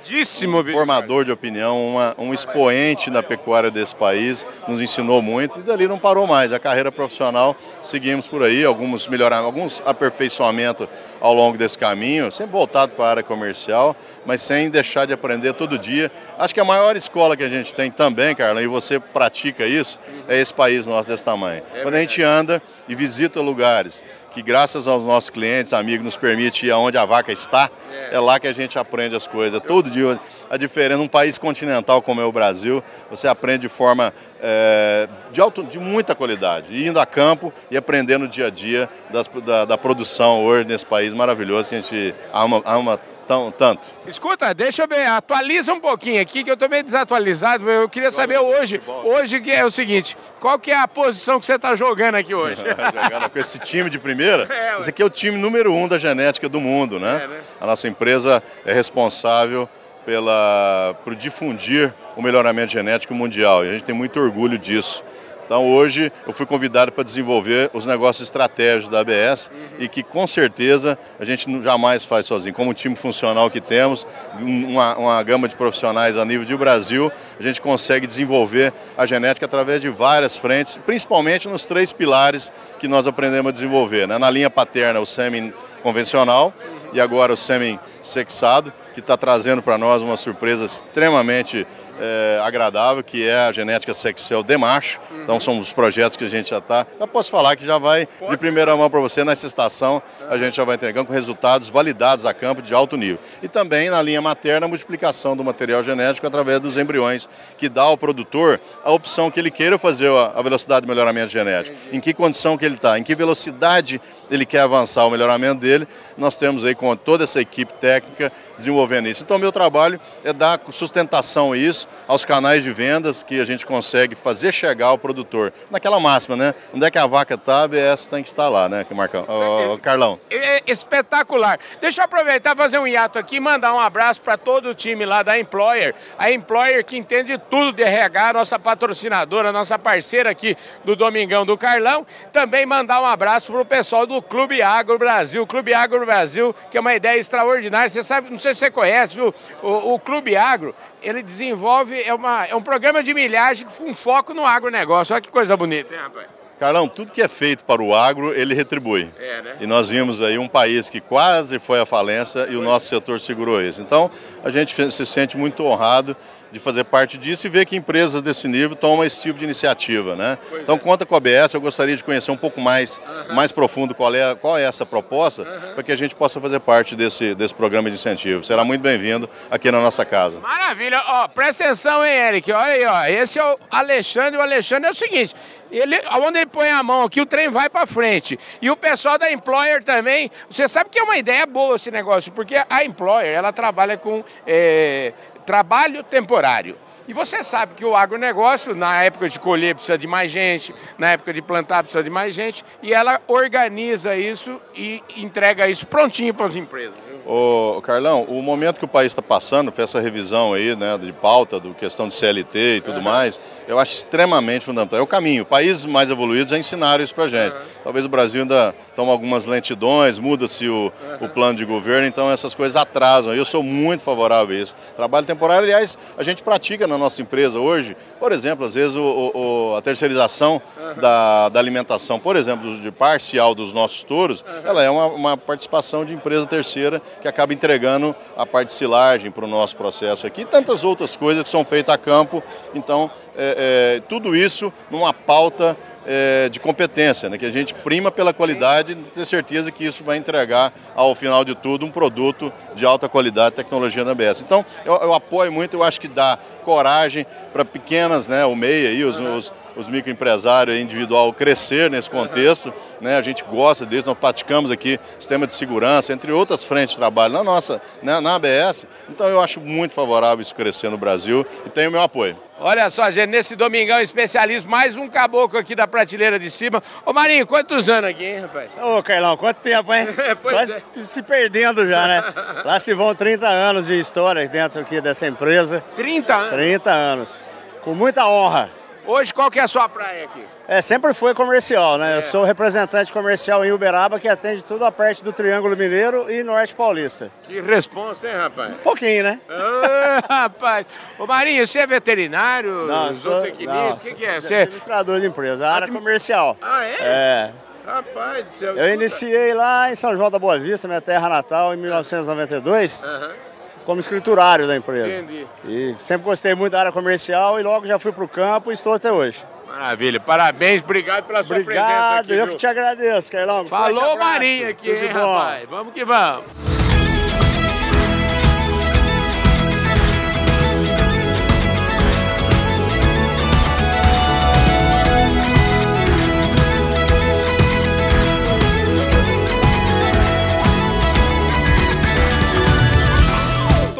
formador 0.72 1.24
de 1.24 1.32
opinião, 1.32 1.86
uma, 1.86 2.14
um 2.18 2.32
expoente 2.32 3.10
na 3.10 3.22
pecuária 3.22 3.70
desse 3.70 3.94
país, 3.94 4.46
nos 4.68 4.80
ensinou 4.80 5.20
muito 5.22 5.60
e 5.60 5.62
dali 5.62 5.86
não 5.86 5.98
parou 5.98 6.26
mais. 6.26 6.52
A 6.52 6.58
carreira 6.58 6.90
profissional, 6.90 7.56
seguimos 7.82 8.26
por 8.26 8.42
aí, 8.42 8.64
alguns 8.64 9.06
melhoramentos, 9.08 9.46
alguns 9.46 9.82
aperfeiçoamentos 9.84 10.88
ao 11.20 11.34
longo 11.34 11.58
desse 11.58 11.78
caminho, 11.78 12.30
sempre 12.30 12.52
voltado 12.52 12.92
para 12.92 13.04
a 13.04 13.10
área 13.10 13.22
comercial, 13.22 13.94
mas 14.24 14.42
sem 14.42 14.70
deixar 14.70 15.06
de 15.06 15.12
aprender 15.12 15.52
todo 15.54 15.78
dia. 15.78 16.10
Acho 16.38 16.54
que 16.54 16.60
a 16.60 16.64
maior 16.64 16.96
escola 16.96 17.36
que 17.36 17.44
a 17.44 17.48
gente 17.48 17.74
tem 17.74 17.90
também, 17.90 18.34
Carla, 18.34 18.62
e 18.62 18.66
você 18.66 18.98
pratica 18.98 19.66
isso, 19.66 19.98
é 20.28 20.40
esse 20.40 20.52
país 20.52 20.86
nosso 20.86 21.08
desse 21.08 21.24
tamanho. 21.24 21.62
É 21.74 21.82
Quando 21.82 21.94
a 21.94 22.00
gente 22.00 22.22
anda 22.22 22.62
e 22.88 22.94
visita 22.94 23.40
lugares 23.40 24.04
que 24.32 24.42
graças 24.42 24.86
aos 24.86 25.04
nossos 25.04 25.30
clientes, 25.30 25.72
amigos, 25.72 26.04
nos 26.04 26.16
permite 26.16 26.66
ir 26.66 26.70
aonde 26.70 26.96
a 26.96 27.04
vaca 27.04 27.32
está, 27.32 27.70
é, 27.92 28.16
é 28.16 28.20
lá 28.20 28.38
que 28.38 28.46
a 28.46 28.52
gente 28.52 28.78
aprende 28.78 29.14
as 29.14 29.26
coisas. 29.26 29.62
Todo 29.62 29.90
dia, 29.90 30.18
a 30.50 30.56
diferença, 30.56 30.98
num 30.98 31.06
país 31.06 31.38
continental 31.38 32.02
como 32.02 32.20
é 32.20 32.24
o 32.24 32.32
Brasil, 32.32 32.82
você 33.08 33.28
aprende 33.28 33.60
de 33.60 33.68
forma 33.68 34.12
é, 34.42 35.08
de, 35.30 35.40
alto, 35.40 35.62
de 35.62 35.78
muita 35.78 36.12
qualidade, 36.12 36.84
indo 36.84 36.98
a 36.98 37.06
campo 37.06 37.52
e 37.70 37.76
aprendendo 37.76 38.26
dia 38.26 38.48
a 38.48 38.50
dia 38.50 38.88
das, 39.10 39.28
da, 39.28 39.64
da, 39.64 39.78
produção 39.78 40.44
hoje 40.44 40.66
nesse 40.66 40.84
país 40.84 41.14
maravilhoso 41.14 41.68
que 41.68 41.76
a 41.76 41.80
gente 41.80 42.14
ama, 42.32 42.60
ama 42.66 43.00
tão, 43.28 43.52
tanto. 43.52 43.90
Escuta, 44.08 44.52
deixa 44.52 44.82
eu 44.82 44.88
ver, 44.88 45.06
atualiza 45.06 45.72
um 45.72 45.78
pouquinho 45.78 46.20
aqui 46.20 46.42
que 46.42 46.50
eu 46.50 46.54
estou 46.54 46.68
meio 46.68 46.82
desatualizado. 46.82 47.70
Eu 47.70 47.88
queria 47.88 48.10
saber 48.10 48.40
hoje, 48.40 48.82
hoje 49.04 49.40
que 49.40 49.52
é 49.52 49.64
o 49.64 49.70
seguinte, 49.70 50.16
qual 50.40 50.58
que 50.58 50.72
é 50.72 50.76
a 50.76 50.88
posição 50.88 51.38
que 51.38 51.46
você 51.46 51.54
está 51.54 51.76
jogando 51.76 52.16
aqui 52.16 52.34
hoje? 52.34 52.56
jogando 52.92 53.30
com 53.30 53.38
esse 53.38 53.60
time 53.60 53.88
de 53.88 54.00
primeira? 54.00 54.48
É, 54.60 54.78
esse 54.78 54.90
aqui 54.90 55.00
é 55.00 55.04
o 55.04 55.10
time 55.10 55.38
número 55.38 55.72
um 55.72 55.86
da 55.86 55.96
genética 55.96 56.48
do 56.48 56.60
mundo, 56.60 56.98
né? 56.98 57.22
É, 57.24 57.26
né? 57.28 57.40
A 57.60 57.66
nossa 57.66 57.86
empresa 57.88 58.42
é 58.64 58.72
responsável 58.72 59.68
pela, 60.04 60.94
por 61.04 61.14
difundir 61.14 61.92
o 62.16 62.22
melhoramento 62.22 62.72
genético 62.72 63.14
mundial 63.14 63.64
e 63.64 63.68
a 63.68 63.72
gente 63.72 63.84
tem 63.84 63.94
muito 63.94 64.18
orgulho 64.20 64.58
disso. 64.58 65.04
Então 65.50 65.68
hoje 65.68 66.12
eu 66.28 66.32
fui 66.32 66.46
convidado 66.46 66.92
para 66.92 67.02
desenvolver 67.02 67.70
os 67.74 67.84
negócios 67.84 68.28
estratégicos 68.28 68.88
da 68.88 69.00
ABS 69.00 69.50
e 69.80 69.88
que 69.88 70.00
com 70.00 70.24
certeza 70.24 70.96
a 71.18 71.24
gente 71.24 71.50
jamais 71.60 72.04
faz 72.04 72.26
sozinho. 72.26 72.54
Como 72.54 72.72
time 72.72 72.94
funcional 72.94 73.50
que 73.50 73.60
temos, 73.60 74.06
uma, 74.40 74.96
uma 74.96 75.22
gama 75.24 75.48
de 75.48 75.56
profissionais 75.56 76.16
a 76.16 76.24
nível 76.24 76.44
de 76.44 76.56
Brasil, 76.56 77.10
a 77.36 77.42
gente 77.42 77.60
consegue 77.60 78.06
desenvolver 78.06 78.72
a 78.96 79.04
genética 79.04 79.44
através 79.44 79.82
de 79.82 79.88
várias 79.88 80.36
frentes, 80.36 80.78
principalmente 80.86 81.48
nos 81.48 81.66
três 81.66 81.92
pilares 81.92 82.52
que 82.78 82.86
nós 82.86 83.08
aprendemos 83.08 83.50
a 83.50 83.52
desenvolver. 83.52 84.06
Né? 84.06 84.18
Na 84.18 84.30
linha 84.30 84.50
paterna, 84.50 85.00
o 85.00 85.06
sêmen 85.06 85.52
convencional 85.82 86.54
e 86.92 87.00
agora 87.00 87.32
o 87.32 87.36
sêmen 87.36 87.76
sexado, 88.04 88.72
que 89.00 89.04
está 89.04 89.16
trazendo 89.16 89.62
para 89.62 89.76
nós 89.78 90.02
uma 90.02 90.16
surpresa 90.16 90.64
extremamente 90.64 91.66
é, 92.00 92.40
agradável, 92.42 93.02
que 93.04 93.28
é 93.28 93.36
a 93.36 93.52
genética 93.52 93.92
sexual 93.92 94.42
de 94.42 94.56
macho. 94.56 94.98
Uhum. 95.10 95.22
Então 95.22 95.38
são 95.38 95.58
os 95.58 95.72
projetos 95.72 96.16
que 96.16 96.24
a 96.24 96.28
gente 96.28 96.48
já 96.48 96.58
está. 96.58 96.86
Já 96.98 97.06
posso 97.06 97.30
falar 97.30 97.54
que 97.56 97.64
já 97.64 97.78
vai 97.78 98.08
de 98.28 98.36
primeira 98.38 98.74
mão 98.76 98.88
para 98.88 99.00
você 99.00 99.22
nessa 99.22 99.46
estação, 99.46 100.02
a 100.28 100.38
gente 100.38 100.56
já 100.56 100.64
vai 100.64 100.76
entregando 100.76 101.06
com 101.06 101.12
resultados 101.12 101.68
validados 101.68 102.24
a 102.24 102.32
campo 102.32 102.62
de 102.62 102.72
alto 102.72 102.96
nível. 102.96 103.18
E 103.42 103.48
também 103.48 103.90
na 103.90 104.00
linha 104.00 104.22
materna, 104.22 104.66
a 104.66 104.68
multiplicação 104.68 105.36
do 105.36 105.44
material 105.44 105.82
genético 105.82 106.26
através 106.26 106.58
dos 106.60 106.76
embriões, 106.78 107.28
que 107.58 107.68
dá 107.68 107.82
ao 107.82 107.98
produtor 107.98 108.60
a 108.82 108.90
opção 108.90 109.30
que 109.30 109.38
ele 109.38 109.50
queira 109.50 109.78
fazer 109.78 110.10
a 110.10 110.40
velocidade 110.40 110.82
de 110.82 110.88
melhoramento 110.88 111.30
genético. 111.30 111.76
Entendi. 111.76 111.96
Em 111.96 112.00
que 112.00 112.14
condição 112.14 112.56
que 112.56 112.64
ele 112.64 112.76
está, 112.76 112.98
em 112.98 113.02
que 113.02 113.14
velocidade 113.14 114.00
ele 114.30 114.46
quer 114.46 114.60
avançar 114.60 115.04
o 115.04 115.10
melhoramento 115.10 115.60
dele. 115.60 115.86
Nós 116.16 116.36
temos 116.36 116.64
aí 116.64 116.74
com 116.74 116.94
toda 116.96 117.24
essa 117.24 117.40
equipe 117.40 117.72
técnica 117.74 118.32
desenvolvendo 118.56 118.89
isso. 119.08 119.22
Então, 119.22 119.38
meu 119.38 119.52
trabalho 119.52 120.00
é 120.24 120.32
dar 120.32 120.60
sustentação 120.70 121.52
a 121.52 121.56
isso, 121.56 121.88
aos 122.06 122.24
canais 122.24 122.64
de 122.64 122.72
vendas 122.72 123.22
que 123.22 123.40
a 123.40 123.44
gente 123.44 123.64
consegue 123.64 124.14
fazer 124.14 124.52
chegar 124.52 124.86
ao 124.86 124.98
produtor. 124.98 125.52
Naquela 125.70 126.00
máxima, 126.00 126.36
né? 126.36 126.54
Onde 126.74 126.84
é 126.84 126.90
que 126.90 126.98
a 126.98 127.06
vaca 127.06 127.34
está, 127.34 127.60
a 127.60 127.62
ABS 127.64 128.06
tem 128.06 128.22
que 128.22 128.28
estar 128.28 128.48
lá, 128.48 128.68
né, 128.68 128.86
Marcão? 128.90 129.24
Ô, 129.28 129.78
Carlão. 129.78 130.18
É, 130.30 130.58
é 130.58 130.62
espetacular. 130.66 131.58
Deixa 131.80 132.00
eu 132.00 132.04
aproveitar 132.04 132.56
fazer 132.56 132.78
um 132.78 132.86
hiato 132.86 133.18
aqui 133.18 133.36
e 133.36 133.40
mandar 133.40 133.74
um 133.74 133.80
abraço 133.80 134.20
para 134.22 134.36
todo 134.36 134.70
o 134.70 134.74
time 134.74 135.04
lá 135.04 135.22
da 135.22 135.38
Employer. 135.38 135.94
A 136.18 136.30
Employer 136.30 136.84
que 136.84 136.96
entende 136.96 137.38
tudo 137.50 137.72
de 137.72 137.82
RH, 137.82 138.32
nossa 138.32 138.58
patrocinadora, 138.58 139.52
nossa 139.52 139.78
parceira 139.78 140.30
aqui 140.30 140.56
do 140.84 140.96
Domingão 140.96 141.44
do 141.44 141.56
Carlão. 141.56 142.06
Também 142.32 142.66
mandar 142.66 143.00
um 143.00 143.06
abraço 143.06 143.52
para 143.52 143.60
o 143.60 143.64
pessoal 143.64 144.06
do 144.06 144.20
Clube 144.22 144.62
Agro 144.62 144.98
Brasil. 144.98 145.46
Clube 145.46 145.74
Agro 145.74 146.04
Brasil, 146.04 146.54
que 146.70 146.76
é 146.76 146.80
uma 146.80 146.94
ideia 146.94 147.18
extraordinária. 147.18 147.88
Você 147.88 148.02
sabe, 148.02 148.30
não 148.30 148.38
sei 148.38 148.54
se 148.54 148.60
você 148.60 148.69
conhece, 148.70 149.16
viu? 149.16 149.34
O, 149.62 149.94
o 149.94 149.98
Clube 149.98 150.36
Agro 150.36 150.74
ele 151.02 151.22
desenvolve, 151.22 152.00
é, 152.02 152.12
uma, 152.12 152.46
é 152.46 152.54
um 152.54 152.62
programa 152.62 153.02
de 153.02 153.14
milhagem 153.14 153.66
com 153.76 153.94
foco 153.94 154.34
no 154.34 154.44
agronegócio. 154.44 155.14
Olha 155.14 155.22
que 155.22 155.30
coisa 155.30 155.56
bonita, 155.56 155.94
hein, 155.94 156.00
rapaz? 156.00 156.26
Carlão, 156.60 156.86
tudo 156.86 157.10
que 157.10 157.22
é 157.22 157.28
feito 157.28 157.64
para 157.64 157.80
o 157.80 157.94
agro, 157.94 158.34
ele 158.34 158.52
retribui. 158.52 159.10
É, 159.18 159.40
né? 159.40 159.56
E 159.60 159.66
nós 159.66 159.88
vimos 159.88 160.20
aí 160.20 160.36
um 160.36 160.46
país 160.46 160.90
que 160.90 161.00
quase 161.00 161.58
foi 161.58 161.80
à 161.80 161.86
falência 161.86 162.48
e 162.50 162.56
o 162.56 162.60
nosso 162.60 162.86
setor 162.86 163.18
segurou 163.18 163.62
isso. 163.62 163.80
Então, 163.80 164.10
a 164.44 164.50
gente 164.50 164.92
se 164.92 165.06
sente 165.06 165.38
muito 165.38 165.64
honrado 165.64 166.14
de 166.50 166.58
fazer 166.58 166.84
parte 166.84 167.16
disso 167.16 167.46
e 167.46 167.50
ver 167.50 167.64
que 167.64 167.76
empresas 167.76 168.20
desse 168.22 168.48
nível 168.48 168.76
tomam 168.76 169.04
esse 169.04 169.22
tipo 169.22 169.38
de 169.38 169.44
iniciativa, 169.44 170.16
né? 170.16 170.38
Pois 170.48 170.62
então, 170.62 170.76
é. 170.76 170.78
conta 170.78 171.06
com 171.06 171.14
a 171.14 171.18
ABS, 171.18 171.54
eu 171.54 171.60
gostaria 171.60 171.96
de 171.96 172.02
conhecer 172.02 172.30
um 172.30 172.36
pouco 172.36 172.60
mais, 172.60 172.98
uhum. 173.28 173.34
mais 173.34 173.52
profundo 173.52 173.94
qual 173.94 174.14
é, 174.14 174.34
qual 174.34 174.58
é 174.58 174.64
essa 174.64 174.84
proposta, 174.84 175.42
uhum. 175.42 175.74
para 175.74 175.82
que 175.82 175.92
a 175.92 175.96
gente 175.96 176.14
possa 176.14 176.40
fazer 176.40 176.60
parte 176.60 176.96
desse, 176.96 177.34
desse 177.34 177.54
programa 177.54 177.88
de 177.90 177.96
incentivo. 177.96 178.42
Será 178.42 178.64
muito 178.64 178.82
bem-vindo 178.82 179.28
aqui 179.50 179.70
na 179.70 179.80
nossa 179.80 180.04
casa. 180.04 180.40
Maravilha. 180.40 181.02
Ó, 181.06 181.28
presta 181.28 181.64
atenção, 181.64 182.04
hein, 182.04 182.12
Eric? 182.12 182.52
Olha 182.52 182.72
aí, 182.72 182.86
ó. 182.86 183.22
Esse 183.22 183.38
é 183.38 183.44
o 183.44 183.58
Alexandre. 183.70 184.38
O 184.38 184.42
Alexandre 184.42 184.88
é 184.88 184.90
o 184.90 184.94
seguinte, 184.94 185.34
ele, 185.70 186.00
onde 186.20 186.38
ele 186.38 186.46
põe 186.46 186.68
a 186.68 186.82
mão 186.82 187.02
aqui, 187.02 187.20
o 187.20 187.26
trem 187.26 187.48
vai 187.48 187.70
para 187.70 187.86
frente. 187.86 188.38
E 188.60 188.70
o 188.70 188.76
pessoal 188.76 189.16
da 189.16 189.30
Employer 189.30 189.82
também, 189.82 190.30
você 190.50 190.68
sabe 190.68 190.90
que 190.90 190.98
é 190.98 191.02
uma 191.02 191.16
ideia 191.16 191.46
boa 191.46 191.76
esse 191.76 191.90
negócio, 191.90 192.32
porque 192.32 192.56
a 192.68 192.84
Employer, 192.84 193.32
ela 193.32 193.52
trabalha 193.52 193.96
com 193.96 194.24
é, 194.46 195.12
trabalho 195.50 196.04
temporário. 196.04 196.76
E 197.08 197.12
você 197.12 197.42
sabe 197.42 197.74
que 197.74 197.84
o 197.84 197.96
agronegócio, 197.96 198.72
na 198.72 199.02
época 199.02 199.28
de 199.28 199.40
colher, 199.40 199.74
precisa 199.74 199.98
de 199.98 200.06
mais 200.06 200.30
gente, 200.30 200.72
na 200.96 201.10
época 201.10 201.32
de 201.32 201.42
plantar, 201.42 201.82
precisa 201.82 202.04
de 202.04 202.08
mais 202.08 202.32
gente, 202.36 202.64
e 202.80 202.94
ela 202.94 203.20
organiza 203.26 204.14
isso 204.14 204.60
e 204.76 205.02
entrega 205.16 205.66
isso 205.66 205.88
prontinho 205.88 206.32
para 206.32 206.46
as 206.46 206.54
empresas. 206.54 207.09
Ô, 207.32 207.80
Carlão, 207.80 208.24
o 208.24 208.42
momento 208.42 208.80
que 208.80 208.84
o 208.84 208.88
país 208.88 209.12
está 209.12 209.22
passando, 209.22 209.70
foi 209.70 209.84
essa 209.84 210.00
revisão 210.00 210.52
aí, 210.52 210.74
né, 210.74 210.98
de 210.98 211.12
pauta, 211.12 211.60
do 211.60 211.72
questão 211.72 212.08
de 212.08 212.14
CLT 212.16 212.78
e 212.78 212.80
tudo 212.80 212.96
uhum. 212.96 213.04
mais, 213.04 213.40
eu 213.68 213.78
acho 213.78 213.94
extremamente 213.94 214.64
fundamental. 214.64 214.98
É 214.98 215.02
o 215.02 215.06
caminho. 215.06 215.46
Países 215.46 215.86
mais 215.86 216.10
evoluídos 216.10 216.50
já 216.50 216.58
ensinaram 216.58 217.04
isso 217.04 217.14
para 217.14 217.28
gente. 217.28 217.52
Uhum. 217.52 217.60
Talvez 217.84 218.04
o 218.04 218.08
Brasil 218.08 218.42
ainda 218.42 218.74
tome 218.96 219.12
algumas 219.12 219.46
lentidões, 219.46 220.18
muda-se 220.18 220.68
o, 220.68 220.92
uhum. 221.20 221.26
o 221.26 221.28
plano 221.28 221.56
de 221.56 221.64
governo, 221.64 222.04
então 222.04 222.28
essas 222.28 222.52
coisas 222.52 222.74
atrasam. 222.74 223.32
Eu 223.32 223.44
sou 223.44 223.62
muito 223.62 224.02
favorável 224.02 224.56
a 224.56 224.60
isso. 224.60 224.74
Trabalho 224.96 225.24
temporário, 225.24 225.62
aliás, 225.62 225.96
a 226.18 226.24
gente 226.24 226.42
pratica 226.42 226.88
na 226.88 226.98
nossa 226.98 227.22
empresa 227.22 227.60
hoje, 227.60 227.96
por 228.18 228.32
exemplo, 228.32 228.66
às 228.66 228.74
vezes 228.74 228.96
o, 228.96 229.30
o, 229.32 229.76
a 229.76 229.80
terceirização 229.80 230.60
da, 231.00 231.48
da, 231.48 231.60
alimentação, 231.60 232.18
por 232.18 232.34
exemplo, 232.34 232.76
de 232.76 232.90
parcial 232.90 233.54
dos 233.54 233.72
nossos 233.72 234.02
touros, 234.02 234.44
ela 234.64 234.82
é 234.82 234.90
uma, 234.90 235.06
uma 235.06 235.36
participação 235.36 236.04
de 236.04 236.12
empresa 236.12 236.44
terceira 236.44 237.00
que 237.20 237.28
acaba 237.28 237.52
entregando 237.52 238.14
a 238.36 238.46
parte 238.46 238.68
de 238.68 238.74
silagem 238.74 239.30
para 239.30 239.44
o 239.44 239.48
nosso 239.48 239.76
processo 239.76 240.26
aqui, 240.26 240.42
e 240.42 240.44
tantas 240.44 240.84
outras 240.84 241.16
coisas 241.16 241.42
que 241.42 241.48
são 241.48 241.64
feitas 241.64 241.94
a 241.94 241.98
campo. 241.98 242.42
Então, 242.74 243.10
é, 243.36 243.98
é, 243.98 244.02
tudo 244.08 244.34
isso 244.34 244.72
numa 244.90 245.12
pauta 245.12 245.76
é, 246.06 246.48
de 246.48 246.58
competência, 246.58 247.28
né? 247.28 247.38
que 247.38 247.46
a 247.46 247.50
gente 247.50 247.74
prima 247.74 248.10
pela 248.10 248.32
qualidade 248.32 248.92
e 248.92 248.96
ter 248.96 249.24
certeza 249.26 249.70
que 249.70 249.84
isso 249.84 250.02
vai 250.02 250.16
entregar, 250.16 250.72
ao 250.94 251.14
final 251.14 251.44
de 251.44 251.54
tudo, 251.54 251.84
um 251.84 251.90
produto 251.90 252.52
de 252.74 252.84
alta 252.84 253.08
qualidade 253.08 253.56
tecnologia 253.56 254.04
da 254.04 254.12
ABS. 254.12 254.42
Então, 254.42 254.64
eu, 254.84 254.94
eu 254.94 255.14
apoio 255.14 255.52
muito, 255.52 255.76
eu 255.76 255.82
acho 255.82 256.00
que 256.00 256.08
dá 256.08 256.38
coragem 256.64 257.26
para 257.52 257.64
pequenas, 257.64 258.28
né, 258.28 258.44
o 258.44 258.54
MEI 258.54 258.86
aí, 258.86 259.04
os, 259.04 259.18
os, 259.18 259.52
os 259.76 259.88
microempresários 259.88 260.78
individual 260.78 261.32
crescer 261.32 261.90
nesse 261.90 262.10
contexto. 262.10 262.72
Né? 263.00 263.16
A 263.16 263.20
gente 263.20 263.44
gosta 263.44 263.86
deles, 263.86 264.04
nós 264.04 264.18
praticamos 264.18 264.70
aqui 264.70 264.98
sistema 265.18 265.46
de 265.46 265.54
segurança, 265.54 266.12
entre 266.12 266.32
outras 266.32 266.64
frentes 266.64 266.90
de 266.90 266.98
trabalho 266.98 267.32
na 267.32 267.44
nossa, 267.44 267.80
né, 268.02 268.20
na 268.20 268.34
ABS. 268.34 268.86
Então, 269.08 269.26
eu 269.28 269.40
acho 269.40 269.60
muito 269.60 269.94
favorável 269.94 270.40
isso 270.40 270.54
crescer 270.54 270.90
no 270.90 270.98
Brasil 270.98 271.46
e 271.64 271.70
tenho 271.70 271.88
o 271.88 271.92
meu 271.92 272.02
apoio. 272.02 272.36
Olha 272.62 272.90
só, 272.90 273.10
gente, 273.10 273.30
nesse 273.30 273.56
domingão 273.56 273.98
especialista, 274.00 274.68
mais 274.68 274.94
um 274.94 275.08
caboclo 275.08 275.58
aqui 275.58 275.74
da 275.74 275.86
prateleira 275.86 276.38
de 276.38 276.50
cima. 276.50 276.82
Ô 277.06 277.12
Marinho, 277.12 277.46
quantos 277.46 277.88
anos 277.88 278.10
aqui, 278.10 278.22
hein, 278.22 278.40
rapaz? 278.40 278.68
Ô, 278.82 279.02
Carlão, 279.02 279.34
quanto 279.34 279.62
tempo, 279.62 279.94
hein? 279.94 280.06
pois 280.42 280.70
é. 280.70 280.82
se 281.04 281.22
perdendo 281.22 281.88
já, 281.88 282.06
né? 282.06 282.22
Lá 282.62 282.78
se 282.78 282.92
vão 282.92 283.14
30 283.14 283.48
anos 283.48 283.86
de 283.86 283.98
história 283.98 284.46
dentro 284.46 284.78
aqui 284.78 285.00
dessa 285.00 285.26
empresa. 285.26 285.82
30 285.96 286.34
anos? 286.34 286.50
30 286.50 286.90
anos. 286.90 287.44
Com 287.80 287.94
muita 287.94 288.26
honra. 288.26 288.79
Hoje, 289.10 289.34
qual 289.34 289.50
que 289.50 289.58
é 289.58 289.62
a 289.62 289.66
sua 289.66 289.88
praia 289.88 290.24
aqui? 290.24 290.46
É, 290.68 290.80
sempre 290.80 291.12
foi 291.12 291.34
comercial, 291.34 291.98
né? 291.98 292.14
É. 292.14 292.18
Eu 292.18 292.22
sou 292.22 292.44
representante 292.44 293.12
comercial 293.12 293.64
em 293.64 293.72
Uberaba, 293.72 294.20
que 294.20 294.28
atende 294.28 294.62
toda 294.62 294.86
a 294.86 294.92
parte 294.92 295.24
do 295.24 295.32
Triângulo 295.32 295.76
Mineiro 295.76 296.30
e 296.30 296.44
Norte 296.44 296.76
Paulista. 296.76 297.28
Que 297.42 297.60
responsa, 297.60 298.28
hein, 298.28 298.36
rapaz? 298.36 298.72
Um 298.72 298.76
pouquinho, 298.76 299.24
né? 299.24 299.40
Ah, 299.48 300.42
rapaz. 300.44 300.86
Ô, 301.18 301.26
Marinho, 301.26 301.66
você 301.66 301.80
é 301.80 301.86
veterinário? 301.88 302.86
Não, 302.86 303.12
sou... 303.12 303.32
Não, 303.32 303.40
o 303.40 303.96
que, 303.96 304.14
que 304.14 304.24
é? 304.24 304.40
Você 304.40 304.54
é 304.54 304.62
administrador 304.62 305.18
de 305.18 305.26
empresa, 305.26 305.68
área 305.68 305.86
Admi... 305.86 305.98
comercial. 305.98 306.56
Ah, 306.62 306.84
é? 306.84 306.96
É. 307.00 307.52
Rapaz 307.84 308.46
do 308.46 308.52
céu. 308.52 308.76
Eu 308.76 308.94
iniciei 308.94 309.52
lá 309.54 309.90
em 309.90 309.96
São 309.96 310.16
João 310.16 310.30
da 310.30 310.38
Boa 310.38 310.56
Vista, 310.56 310.86
minha 310.86 311.00
terra 311.00 311.28
natal, 311.28 311.74
em 311.74 311.78
1992. 311.78 313.02
Aham. 313.02 313.26
Uhum 313.26 313.49
como 313.90 313.98
escriturário 313.98 314.68
da 314.68 314.76
empresa. 314.76 315.20
Entendi. 315.20 315.44
E 315.64 315.96
sempre 315.98 316.24
gostei 316.24 316.54
muito 316.54 316.70
da 316.70 316.78
área 316.78 316.92
comercial 316.92 317.58
e 317.58 317.62
logo 317.64 317.88
já 317.88 317.98
fui 317.98 318.12
para 318.12 318.22
o 318.22 318.28
campo 318.28 318.70
e 318.70 318.74
estou 318.74 318.92
até 318.92 319.10
hoje. 319.10 319.44
Maravilha, 319.66 320.20
parabéns, 320.20 320.80
obrigado 320.80 321.24
pela 321.24 321.42
sua 321.42 321.58
obrigado, 321.58 321.86
presença 321.86 322.20
aqui. 322.20 322.32
eu 322.32 322.44
viu? 322.46 322.54
que 322.54 322.60
te 322.60 322.66
agradeço, 322.68 323.32
Carlão. 323.32 323.66
Falou 323.66 324.16
Marinho 324.16 324.68
aqui, 324.68 324.92
hein, 324.92 325.08
rapaz? 325.08 325.68
Vamos 325.68 325.92
que 325.92 326.04
vamos. 326.04 326.69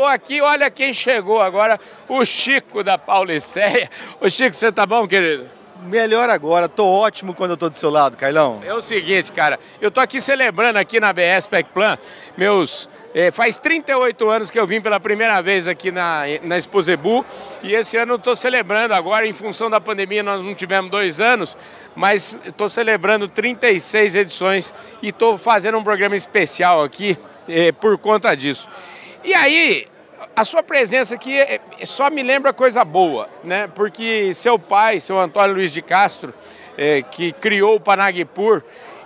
Aqui, 0.07 0.41
olha 0.41 0.71
quem 0.71 0.93
chegou 0.93 1.41
agora, 1.41 1.79
o 2.09 2.25
Chico 2.25 2.83
da 2.83 2.99
Pauliceia. 2.99 3.91
O 4.21 4.29
Chico, 4.29 4.57
você 4.57 4.71
tá 4.71 4.85
bom, 4.85 5.07
querido? 5.07 5.49
Melhor 5.83 6.29
agora, 6.29 6.69
tô 6.69 6.87
ótimo 6.87 7.33
quando 7.33 7.53
eu 7.53 7.57
tô 7.57 7.69
do 7.69 7.75
seu 7.75 7.89
lado, 7.89 8.17
Carlão. 8.17 8.61
É 8.63 8.75
o 8.75 8.83
seguinte, 8.83 9.33
cara, 9.33 9.59
eu 9.81 9.91
tô 9.91 10.01
aqui 10.01 10.21
celebrando 10.21 10.79
aqui 10.79 11.01
na 11.01 11.11
BS 11.13 11.49
Plan 11.73 11.97
meus 12.37 12.89
é, 13.15 13.31
faz 13.31 13.57
38 13.57 14.29
anos 14.29 14.51
que 14.51 14.59
eu 14.59 14.67
vim 14.67 14.81
pela 14.81 15.01
primeira 15.01 15.41
vez 15.43 15.67
aqui 15.67 15.91
na, 15.91 16.23
na 16.43 16.57
Exposebu 16.57 17.25
e 17.63 17.75
esse 17.75 17.97
ano 17.97 18.13
eu 18.13 18.17
estou 18.17 18.37
celebrando 18.37 18.95
agora, 18.95 19.27
em 19.27 19.33
função 19.33 19.69
da 19.69 19.81
pandemia 19.81 20.23
nós 20.23 20.43
não 20.45 20.55
tivemos 20.55 20.91
dois 20.91 21.21
anos, 21.21 21.57
mas 21.97 22.39
estou 22.45 22.69
celebrando 22.69 23.27
36 23.27 24.15
edições 24.15 24.75
e 25.03 25.09
estou 25.09 25.37
fazendo 25.37 25.79
um 25.79 25.83
programa 25.83 26.15
especial 26.15 26.85
aqui 26.85 27.19
é, 27.49 27.73
por 27.73 27.99
conta 27.99 28.35
disso. 28.37 28.69
E 29.25 29.35
aí, 29.35 29.87
a 30.41 30.45
sua 30.45 30.63
presença 30.63 31.15
aqui 31.17 31.39
é, 31.39 31.61
é, 31.79 31.85
só 31.85 32.09
me 32.09 32.23
lembra 32.23 32.51
coisa 32.51 32.83
boa, 32.83 33.29
né? 33.45 33.69
Porque 33.75 34.33
seu 34.33 34.59
pai, 34.59 34.99
seu 34.99 35.21
Antônio 35.21 35.55
Luiz 35.55 35.71
de 35.71 35.83
Castro, 35.83 36.33
é, 36.79 37.03
que 37.03 37.31
criou 37.33 37.77
o 37.77 37.81
Panagipur, 37.81 38.63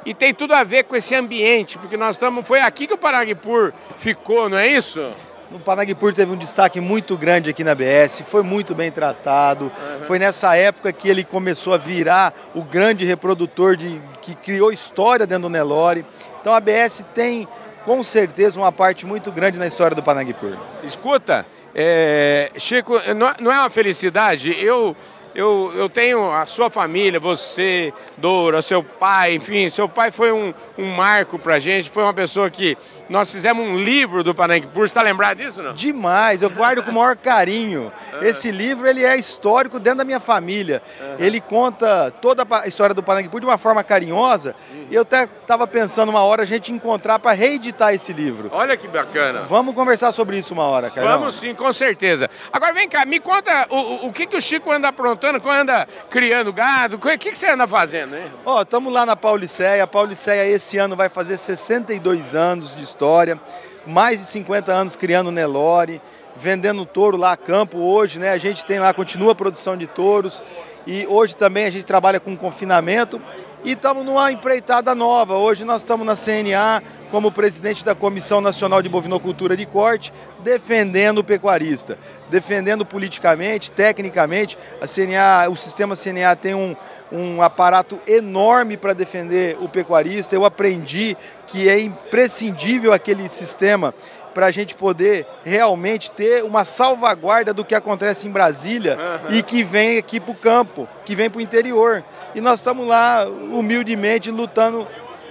e 0.07 0.15
tem 0.15 0.33
tudo 0.33 0.55
a 0.55 0.63
ver 0.63 0.85
com 0.85 0.95
esse 0.95 1.13
ambiente, 1.13 1.77
porque 1.77 1.97
nós 1.97 2.15
estamos. 2.15 2.47
Foi 2.47 2.61
aqui 2.61 2.87
que 2.87 2.95
o 2.95 2.99
Panagipur 2.99 3.73
ficou, 3.97 4.49
não 4.49 4.57
é 4.57 4.69
isso? 4.69 5.05
O 5.51 5.59
Panagipur 5.59 6.15
teve 6.15 6.31
um 6.31 6.37
destaque 6.37 6.81
muito 6.81 7.17
grande 7.17 7.51
aqui 7.51 7.65
na 7.65 7.75
BS, 7.75 8.23
foi 8.25 8.45
muito 8.45 8.73
bem 8.73 8.93
tratado. 8.93 9.65
Uhum. 9.65 10.07
Foi 10.07 10.21
nessa 10.21 10.57
época 10.57 10.93
que 10.93 11.09
ele 11.09 11.25
começou 11.25 11.75
a 11.75 11.77
virar 11.77 12.33
o 12.55 12.63
grande 12.63 13.05
reprodutor 13.05 13.77
de, 13.77 14.01
que 14.23 14.37
criou 14.37 14.73
história 14.73 15.27
dentro 15.27 15.43
do 15.43 15.51
Nelore. 15.51 16.07
Então 16.41 16.55
a 16.55 16.61
BS 16.61 17.05
tem 17.13 17.49
com 17.85 18.03
certeza 18.03 18.59
uma 18.59 18.73
parte 18.73 19.05
muito 19.05 19.31
grande 19.31 19.59
na 19.59 19.67
história 19.67 19.95
do 19.95 20.03
Panagipur. 20.03 20.57
Escuta, 20.83 21.47
é, 21.75 22.51
Chico, 22.57 22.95
não 23.41 23.53
é 23.53 23.59
uma 23.59 23.71
felicidade? 23.71 24.55
Eu 24.59 24.97
eu, 25.35 25.73
eu 25.75 25.89
tenho 25.89 26.33
a 26.33 26.47
sua 26.47 26.71
família, 26.71 27.19
você, 27.19 27.93
Dora, 28.17 28.63
seu 28.63 28.83
pai, 28.83 29.35
enfim, 29.35 29.69
seu 29.69 29.89
pai 29.89 30.11
foi 30.11 30.31
um, 30.31 30.55
um 30.79 30.87
marco 30.95 31.39
pra 31.39 31.59
gente, 31.59 31.91
foi 31.91 32.05
uma 32.05 32.15
pessoa 32.15 32.49
que 32.49 32.77
nós 33.09 33.31
fizemos 33.31 33.67
um 33.67 33.77
livro 33.77 34.23
do 34.23 34.35
você 34.35 34.85
está 34.85 35.03
lembrado 35.03 35.39
disso 35.39 35.63
não? 35.63 35.75
Demais, 35.75 36.43
eu 36.43 36.51
guardo 36.51 36.83
com 36.83 36.91
o 36.91 36.95
maior 36.95 37.17
carinho. 37.17 37.93
Esse 38.23 38.51
livro 38.51 38.87
ele 38.87 39.05
é 39.05 39.17
histórico 39.17 39.79
dentro 39.79 39.99
da 39.99 40.05
minha 40.05 40.21
família. 40.21 40.83
Ele 41.19 41.41
conta 41.41 42.11
toda 42.11 42.47
a 42.51 42.67
história 42.67 42.95
do 42.95 43.03
Panankpur 43.03 43.41
de 43.41 43.47
uma 43.47 43.59
forma 43.59 43.83
carinhosa. 43.85 44.55
E 44.91 44.95
eu 44.95 45.03
até 45.03 45.25
estava 45.25 45.67
pensando 45.67 46.09
uma 46.09 46.23
hora 46.23 46.43
a 46.43 46.47
gente 46.47 46.73
encontrar 46.73 47.19
para 47.19 47.33
reeditar 47.33 47.95
esse 47.95 48.13
livro. 48.13 48.51
Olha 48.53 48.77
que 48.77 48.89
bacana. 48.89 49.43
Vamos 49.43 49.75
conversar 49.75 50.13
sobre 50.13 50.39
isso 50.39 50.55
uma 50.55 50.65
hora, 50.65 50.91
cara. 50.91 51.17
Vamos 51.17 51.37
sim, 51.37 51.55
com 51.55 51.73
certeza. 51.73 52.29
Agora 52.53 52.73
vem 52.73 52.89
cá, 52.89 53.05
me 53.05 53.21
conta 53.21 53.67
o, 53.71 54.07
o 54.07 54.13
que, 54.13 54.27
que 54.27 54.37
o 54.37 54.41
Chico 54.41 54.71
anda 54.71 54.89
aprontando, 54.89 55.24
quando 55.41 55.61
anda 55.61 55.89
criando 56.11 56.53
gado, 56.53 56.97
o 56.97 56.99
que, 56.99 57.17
que, 57.17 57.35
você 57.35 57.49
anda 57.49 57.67
fazendo, 57.67 58.17
hein? 58.17 58.31
Ó, 58.45 58.59
oh, 58.59 58.63
estamos 58.63 58.93
lá 58.93 59.07
na 59.07 59.17
Pauliceia. 59.17 59.85
A 59.85 59.87
Pauliceia 59.87 60.47
esse 60.49 60.79
ano 60.79 60.95
vai 60.95 61.09
fazer 61.09 61.39
62 61.39 62.35
anos 62.35 62.75
de 62.75 62.83
história, 62.83 63.41
mais 63.87 64.19
de 64.19 64.27
50 64.27 64.73
anos 64.73 64.97
criando 64.97 65.31
Nelore, 65.31 66.01
vendendo 66.37 66.85
touro 66.85 67.17
lá 67.17 67.33
a 67.33 67.37
campo 67.37 67.79
hoje, 67.79 68.19
né? 68.19 68.31
A 68.31 68.39
gente 68.39 68.65
tem 68.65 68.79
lá, 68.79 68.93
continua 68.93 69.33
a 69.33 69.35
produção 69.35 69.77
de 69.77 69.87
touros 69.87 70.43
e 70.87 71.07
hoje 71.09 71.37
também 71.37 71.65
a 71.65 71.71
gente 71.71 71.87
trabalha 71.87 72.21
com 72.21 72.37
confinamento 72.37 73.21
e 73.65 73.73
estamos 73.73 74.05
numa 74.05 74.31
empreitada 74.31 74.95
nova. 74.95 75.37
Hoje 75.37 75.65
nós 75.65 75.81
estamos 75.81 76.07
na 76.07 76.15
CNA 76.15 76.83
como 77.11 77.33
presidente 77.33 77.83
da 77.83 77.95
Comissão 77.95 78.41
Nacional 78.41 78.83
de 78.83 78.91
Bovinocultura 78.91 79.57
de 79.57 79.65
Corte, 79.65 80.13
defendendo 80.41 81.19
o 81.19 81.25
pecuarista, 81.25 81.99
defendendo 82.29 82.85
politicamente, 82.85 83.73
tecnicamente. 83.73 84.59
A 84.83 84.87
CNA, 84.87 85.49
o 85.49 85.57
sistema 85.57 85.97
CNA 85.97 86.37
tem 86.37 86.55
um, 86.55 86.77
um 87.11 87.41
aparato 87.41 87.99
enorme 88.07 88.77
para 88.77 88.93
defender 88.93 89.57
o 89.59 89.69
pecuarista. 89.69 90.35
Eu 90.35 90.45
aprendi 90.45 91.17
que 91.47 91.67
é 91.67 91.81
imprescindível 91.81 92.93
aquele 92.93 93.29
sistema 93.31 93.95
para 94.35 94.47
a 94.47 94.51
gente 94.51 94.75
poder 94.75 95.27
realmente 95.45 96.11
ter 96.11 96.43
uma 96.43 96.65
salvaguarda 96.65 97.55
do 97.55 97.65
que 97.65 97.75
acontece 97.75 98.27
em 98.27 98.31
Brasília 98.31 98.99
uhum. 98.99 99.37
e 99.37 99.43
que 99.43 99.63
vem 99.63 99.97
aqui 99.97 100.19
para 100.19 100.33
o 100.33 100.35
campo, 100.35 100.89
que 101.05 101.15
vem 101.15 101.31
para 101.31 101.39
o 101.39 101.43
interior. 101.43 102.05
E 102.35 102.41
nós 102.41 102.59
estamos 102.59 102.87
lá 102.87 103.25
humildemente 103.25 104.31
lutando 104.31 104.87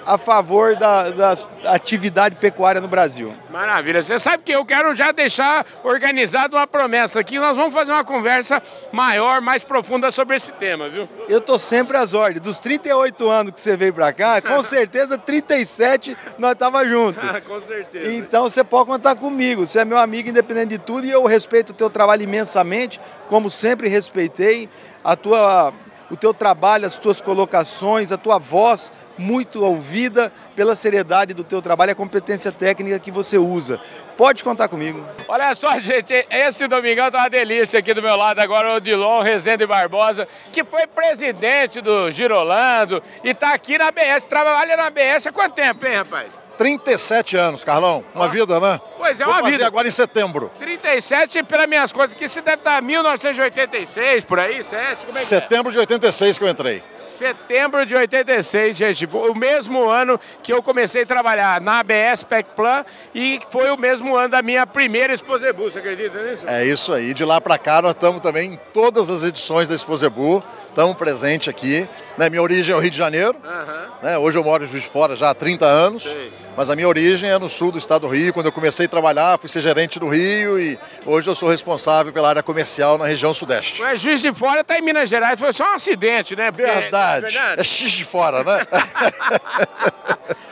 a 0.05 0.17
favor 0.17 0.75
da, 0.75 1.09
da, 1.09 1.37
atividade 1.65 2.35
pecuária 2.35 2.81
no 2.81 2.87
Brasil. 2.87 3.33
Maravilha. 3.49 4.01
Você 4.01 4.19
sabe 4.19 4.43
que 4.43 4.51
eu 4.51 4.65
quero 4.65 4.93
já 4.93 5.11
deixar 5.11 5.65
organizado 5.83 6.57
uma 6.57 6.67
promessa 6.67 7.19
aqui. 7.19 7.39
Nós 7.39 7.55
vamos 7.55 7.73
fazer 7.73 7.91
uma 7.91 8.03
conversa 8.03 8.61
maior, 8.91 9.41
mais 9.41 9.63
profunda 9.63 10.11
sobre 10.11 10.35
esse 10.35 10.51
tema, 10.53 10.89
viu? 10.89 11.07
Eu 11.29 11.39
tô 11.39 11.57
sempre 11.57 11.97
às 11.97 12.13
ordens. 12.13 12.41
Dos 12.41 12.59
38 12.59 13.29
anos 13.29 13.53
que 13.53 13.61
você 13.61 13.75
veio 13.75 13.93
para 13.93 14.11
cá, 14.11 14.41
com 14.41 14.61
certeza 14.63 15.17
37 15.17 16.17
nós 16.37 16.55
tava 16.55 16.85
junto. 16.85 17.19
com 17.41 17.61
certeza. 17.61 18.13
Então 18.13 18.43
você 18.43 18.63
pode 18.63 18.87
contar 18.87 19.15
comigo. 19.15 19.65
Você 19.65 19.79
é 19.79 19.85
meu 19.85 19.97
amigo 19.97 20.29
independente 20.29 20.69
de 20.69 20.79
tudo 20.79 21.05
e 21.05 21.11
eu 21.11 21.25
respeito 21.25 21.69
o 21.69 21.73
teu 21.73 21.89
trabalho 21.89 22.23
imensamente, 22.23 22.99
como 23.29 23.49
sempre 23.49 23.87
respeitei 23.87 24.69
a 25.03 25.15
tua 25.15 25.73
o 26.13 26.17
teu 26.17 26.31
trabalho, 26.31 26.85
as 26.85 26.99
tuas 26.99 27.19
colocações, 27.19 28.11
a 28.11 28.17
tua 28.17 28.37
voz 28.37 28.91
muito 29.17 29.63
ouvida 29.63 30.32
pela 30.56 30.76
seriedade 30.76 31.34
do 31.34 31.43
teu 31.43 31.62
trabalho 31.62 31.89
e 31.89 31.93
a 31.93 31.95
competência 31.95 32.52
técnica 32.52 32.99
que 32.99 33.12
você 33.12 33.38
usa. 33.38 33.80
Pode 34.17 34.43
contar 34.43 34.67
comigo. 34.67 35.04
Olha 35.28 35.54
só, 35.56 35.80
gente, 35.80 36.13
esse 36.30 36.67
domingão 36.67 37.10
tá 37.10 37.19
uma 37.19 37.30
delícia 37.30 37.80
aqui 37.80 37.93
do 37.93 38.02
meu 38.02 38.15
lado 38.15 38.39
agora 38.39 38.76
o 38.76 38.80
Dilon 38.80 39.21
Rezende 39.21 39.65
Barbosa, 39.65 40.28
que 40.52 40.63
foi 40.63 40.86
presidente 40.88 41.82
do 41.82 42.12
Girolando 42.12 43.02
e 43.23 43.30
está 43.30 43.54
aqui 43.54 43.78
na 43.78 43.91
BS, 43.91 44.26
trabalha 44.26 44.78
na 44.78 44.89
BS 44.89 45.28
há 45.28 45.32
quanto 45.32 45.54
tempo, 45.54 45.86
hein, 45.86 45.95
rapaz? 45.95 46.42
37 46.57 47.35
anos, 47.37 47.63
Carlão. 47.63 48.03
Uma 48.13 48.27
vida, 48.27 48.59
né? 48.59 48.79
Pois 48.97 49.19
é, 49.19 49.23
Vou 49.25 49.33
uma 49.33 49.41
fazer 49.41 49.51
vida. 49.53 49.67
agora 49.67 49.87
em 49.87 49.91
setembro. 49.91 50.51
37, 50.59 51.43
pelas 51.43 51.67
minhas 51.67 51.91
contas, 51.91 52.13
que 52.15 52.27
se 52.29 52.41
deve 52.41 52.57
estar 52.57 52.81
1986, 52.81 54.23
por 54.23 54.39
aí, 54.39 54.63
7? 54.63 55.05
Como 55.05 55.11
é 55.11 55.13
que 55.13 55.19
é? 55.19 55.21
Setembro 55.23 55.71
de 55.71 55.79
86 55.79 56.37
que 56.37 56.43
eu 56.43 56.49
entrei. 56.49 56.83
Setembro 56.97 57.85
de 57.85 57.95
86, 57.95 58.75
gente. 58.77 59.05
O 59.11 59.35
mesmo 59.35 59.89
ano 59.89 60.19
que 60.41 60.53
eu 60.53 60.61
comecei 60.61 61.03
a 61.03 61.05
trabalhar 61.05 61.59
na 61.59 61.79
ABS 61.79 62.25
Plan 62.55 62.85
e 63.13 63.39
foi 63.51 63.69
o 63.71 63.77
mesmo 63.77 64.15
ano 64.15 64.29
da 64.29 64.41
minha 64.41 64.65
primeira 64.65 65.13
Exposebu, 65.13 65.63
você 65.69 65.79
acredita 65.79 66.21
nisso? 66.23 66.47
É 66.47 66.65
isso 66.65 66.93
aí. 66.93 67.13
De 67.13 67.25
lá 67.25 67.39
para 67.41 67.57
cá 67.57 67.81
nós 67.81 67.91
estamos 67.91 68.21
também 68.21 68.53
em 68.53 68.59
todas 68.73 69.09
as 69.09 69.23
edições 69.23 69.67
da 69.67 69.75
Exposebu. 69.75 70.43
Estamos 70.69 70.95
presentes 70.97 71.47
aqui. 71.49 71.87
Né? 72.17 72.29
Minha 72.29 72.41
origem 72.41 72.73
é 72.73 72.77
o 72.77 72.79
Rio 72.79 72.91
de 72.91 72.97
Janeiro. 72.97 73.35
né? 74.01 74.17
Hoje 74.17 74.37
eu 74.37 74.43
moro 74.43 74.63
em 74.63 74.67
Juiz 74.67 74.83
de 74.83 74.89
Fora 74.89 75.15
já 75.15 75.29
há 75.29 75.33
30 75.33 75.65
anos. 75.65 76.03
Sei. 76.03 76.31
Mas 76.55 76.69
a 76.69 76.75
minha 76.75 76.87
origem 76.87 77.29
é 77.29 77.37
no 77.39 77.49
sul 77.49 77.71
do 77.71 77.79
estado 77.79 78.01
do 78.01 78.07
Rio. 78.07 78.31
Quando 78.31 78.45
eu 78.45 78.51
comecei 78.51 78.85
a 78.85 78.89
trabalhar, 78.89 79.39
fui 79.39 79.49
ser 79.49 79.59
gerente 79.61 79.99
do 79.99 80.07
Rio 80.07 80.59
e 80.59 80.77
hoje 81.03 81.27
eu 81.27 81.33
sou 81.33 81.49
responsável 81.49 82.13
pela 82.13 82.29
área 82.29 82.43
comercial 82.43 82.95
na 82.97 83.05
região 83.07 83.33
sudeste. 83.33 83.81
Mas 83.81 84.01
Juiz 84.01 84.21
de 84.21 84.31
Fora 84.35 84.61
está 84.61 84.77
em 84.77 84.81
Minas 84.81 85.09
Gerais, 85.09 85.39
foi 85.39 85.51
só 85.51 85.63
um 85.71 85.73
acidente, 85.73 86.35
né? 86.35 86.51
Porque- 86.51 86.63
Verdade. 86.69 87.31
Fernando, 87.33 87.59
É 87.59 87.63
X 87.63 87.91
de 87.91 88.05
fora, 88.05 88.43
né? 88.43 88.67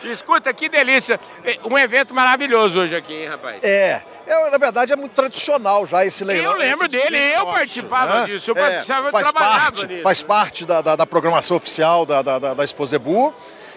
Escuta, 0.03 0.51
que 0.53 0.67
delícia. 0.67 1.19
É, 1.45 1.59
Um 1.63 1.77
evento 1.77 2.13
maravilhoso 2.15 2.79
hoje 2.79 2.95
aqui, 2.95 3.13
hein, 3.13 3.27
rapaz? 3.29 3.63
É. 3.63 4.01
É, 4.25 4.49
na 4.49 4.57
verdade, 4.57 4.91
é 4.91 4.95
muito 4.95 5.13
tradicional 5.13 5.85
já 5.85 6.03
esse 6.05 6.23
leilão. 6.23 6.53
Eu 6.53 6.57
lembro 6.57 6.87
dele, 6.87 7.17
eu 7.17 7.45
participava 7.45 8.21
né? 8.21 8.25
disso, 8.25 8.51
eu 8.51 8.57
É, 8.57 8.61
participava, 8.71 9.07
eu 9.07 9.11
faz 9.11 9.29
trabalhava 9.29 9.59
parte, 9.65 9.87
nisso. 9.87 10.03
Faz 10.03 10.23
parte 10.23 10.65
da, 10.65 10.81
da- 10.81 10.95
da 10.95 11.05
programação 11.05 11.57
oficial 11.57 12.05
da, 12.07 12.21
da, 12.23 12.39
da, 12.39 12.53
da 12.55 12.63
Exposebu. 12.63 13.33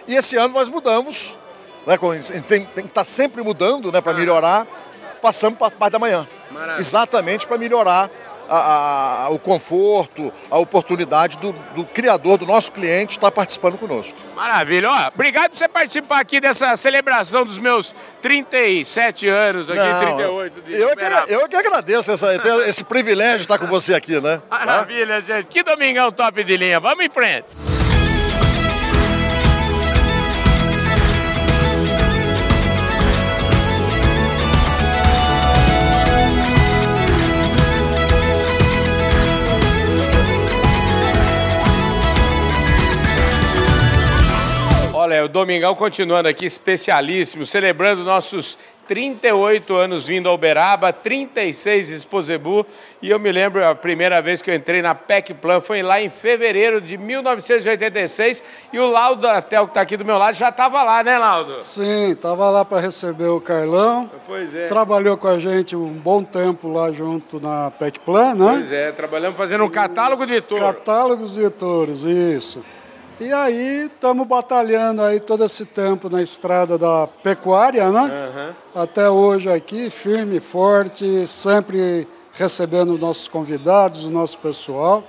E 0.06 0.14
esse 0.16 0.37
ano 0.37 0.54
nós 0.54 0.68
mudamos, 0.68 1.37
né? 1.87 1.99
Tem, 2.49 2.64
tem 2.66 2.85
que 2.85 2.90
estar 2.90 3.05
sempre 3.05 3.42
mudando 3.42 3.90
né, 3.92 4.01
para 4.01 4.14
melhorar. 4.14 4.66
Passamos 5.23 5.59
para 5.59 5.68
a 5.68 5.70
parte 5.70 5.92
da 5.92 5.99
manhã. 5.99 6.27
Maravilha. 6.51 6.81
Exatamente 6.81 7.47
para 7.47 7.57
melhorar 7.57 8.11
a- 8.47 9.25
a- 9.25 9.29
o 9.31 9.38
conforto, 9.38 10.31
a 10.51 10.59
oportunidade 10.59 11.38
do, 11.38 11.53
do 11.75 11.83
criador, 11.87 12.37
do 12.37 12.44
nosso 12.44 12.70
cliente, 12.73 13.12
estar 13.12 13.31
participando 13.31 13.79
conosco. 13.79 14.18
Maravilha. 14.37 14.90
Ó, 14.90 15.09
obrigado 15.14 15.51
por 15.53 15.57
você 15.57 15.66
participar 15.66 16.20
aqui 16.20 16.40
dessa 16.42 16.77
celebração 16.77 17.42
dos 17.47 17.59
meus 17.59 17.94
37 18.20 19.27
anos 19.29 19.70
aqui, 19.70 19.79
Não, 19.79 19.99
38 20.16 20.61
de 20.61 20.73
eu, 20.75 20.88
que, 20.94 21.33
eu 21.33 21.49
que 21.49 21.57
agradeço 21.57 22.12
essa- 22.12 22.35
esse 22.68 22.85
privilégio 22.85 23.38
de 23.38 23.44
estar 23.44 23.59
com 23.59 23.66
você 23.66 23.94
aqui, 23.94 24.20
né? 24.20 24.42
Maravilha, 24.51 25.23
gente. 25.23 25.47
Que 25.47 25.62
domingão 25.62 26.12
top 26.12 26.44
de 26.44 26.57
linha. 26.59 26.79
Vamos 26.79 27.03
em 27.03 27.11
frente. 27.11 27.47
Olha, 45.14 45.27
o 45.27 45.29
Domingão 45.29 45.77
continuando 45.77 46.29
aqui, 46.29 46.44
especialíssimo, 46.44 47.46
celebrando 47.46 48.03
nossos 48.03 48.59
38 48.88 49.72
anos 49.72 50.09
vindo 50.09 50.29
ao 50.29 50.35
Uberaba, 50.35 50.92
36 50.92 51.90
Exposebu, 51.90 52.66
e 53.00 53.11
eu 53.11 53.20
me 53.20 53.31
lembro 53.31 53.64
a 53.64 53.77
primeira 53.77 54.20
vez 54.20 54.42
que 54.42 54.50
eu 54.50 54.55
entrei 54.57 54.83
na 54.83 54.92
PEC 54.92 55.35
Plan 55.35 55.61
foi 55.61 55.83
lá 55.83 56.03
em 56.03 56.09
fevereiro 56.11 56.81
de 56.81 56.98
1986, 56.98 58.42
e 58.72 58.79
o 58.81 58.90
Laudo 58.90 59.22
da 59.22 59.40
Tel, 59.40 59.66
que 59.66 59.70
está 59.70 59.83
aqui 59.83 59.96
do 59.96 60.05
meu 60.05 60.18
lado, 60.18 60.35
já 60.35 60.48
estava 60.48 60.83
lá, 60.83 61.05
né, 61.05 61.16
Laudo? 61.16 61.62
Sim, 61.62 62.11
estava 62.11 62.50
lá 62.50 62.64
para 62.64 62.81
receber 62.81 63.29
o 63.29 63.40
Carlão. 63.40 64.11
Pois 64.27 64.53
é. 64.53 64.66
Trabalhou 64.66 65.16
com 65.16 65.29
a 65.29 65.38
gente 65.38 65.77
um 65.77 65.92
bom 65.92 66.24
tempo 66.24 66.72
lá 66.72 66.90
junto 66.90 67.38
na 67.38 67.70
PEC 67.70 68.00
Plan, 68.00 68.35
né? 68.35 68.55
Pois 68.55 68.72
é, 68.72 68.90
trabalhamos 68.90 69.38
fazendo 69.38 69.62
um 69.62 69.70
catálogo 69.70 70.27
de 70.27 70.40
touro. 70.40 70.64
Catálogos 70.64 71.35
de 71.35 71.48
touros, 71.50 72.03
isso. 72.05 72.64
E 73.20 73.33
aí 73.33 73.88
estamos 73.92 74.27
batalhando 74.27 75.00
aí 75.00 75.20
todo 75.20 75.44
esse 75.44 75.64
tempo 75.64 76.11
na 76.11 76.20
estrada 76.20 76.77
da 76.77 77.07
pecuária, 77.22 77.88
né? 77.90 78.55
Até 78.74 79.09
hoje 79.09 79.48
aqui, 79.48 79.88
firme, 79.88 80.40
forte, 80.40 81.24
sempre 81.27 82.09
recebendo 82.33 82.98
nossos 82.98 83.29
convidados, 83.29 84.05
o 84.05 84.11
nosso 84.11 84.37
pessoal. 84.38 85.05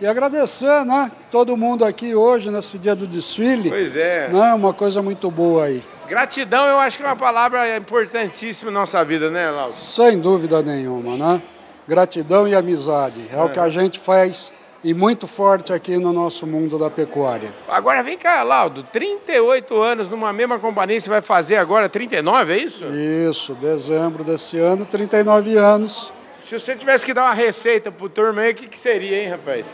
E 0.00 0.06
agradecer, 0.06 0.84
né? 0.86 1.12
Todo 1.30 1.54
mundo 1.56 1.84
aqui 1.84 2.14
hoje, 2.14 2.50
nesse 2.50 2.78
dia 2.78 2.96
do 2.96 3.06
desfile. 3.06 3.68
Pois 3.68 3.94
é. 3.94 4.28
Né? 4.28 4.54
Uma 4.54 4.72
coisa 4.72 5.02
muito 5.02 5.30
boa 5.30 5.66
aí. 5.66 5.82
Gratidão, 6.08 6.64
eu 6.64 6.78
acho 6.80 6.98
que 6.98 7.04
é 7.04 7.06
uma 7.06 7.16
palavra 7.16 7.76
importantíssima 7.76 8.70
na 8.70 8.80
nossa 8.80 9.04
vida, 9.04 9.30
né, 9.30 9.50
Laudo? 9.50 9.72
Sem 9.72 10.18
dúvida 10.18 10.62
nenhuma, 10.62 11.16
né? 11.16 11.42
Gratidão 11.86 12.48
e 12.48 12.54
amizade. 12.54 13.22
É, 13.32 13.40
o 13.42 13.50
que 13.50 13.60
a 13.60 13.68
gente 13.68 13.98
faz 13.98 14.52
e 14.84 14.92
muito 14.92 15.26
forte 15.26 15.72
aqui 15.72 15.96
no 15.96 16.12
nosso 16.12 16.46
mundo 16.46 16.78
da 16.78 16.90
pecuária. 16.90 17.52
Agora 17.68 18.02
vem 18.02 18.18
cá, 18.18 18.42
Laudo, 18.42 18.82
38 18.82 19.80
anos 19.80 20.08
numa 20.08 20.32
mesma 20.32 20.58
companhia, 20.58 21.00
você 21.00 21.08
vai 21.08 21.20
fazer 21.20 21.56
agora 21.56 21.88
39, 21.88 22.52
é 22.52 22.56
isso? 22.58 22.84
Isso, 22.84 23.54
dezembro 23.54 24.24
desse 24.24 24.58
ano, 24.58 24.84
39 24.84 25.56
anos. 25.56 26.12
Se 26.38 26.58
você 26.58 26.74
tivesse 26.74 27.06
que 27.06 27.14
dar 27.14 27.24
uma 27.24 27.34
receita 27.34 27.92
pro 27.92 28.08
turma 28.08 28.42
aí, 28.42 28.50
o 28.50 28.54
que, 28.54 28.66
que 28.66 28.78
seria, 28.78 29.22
hein, 29.22 29.30
rapaz? 29.30 29.64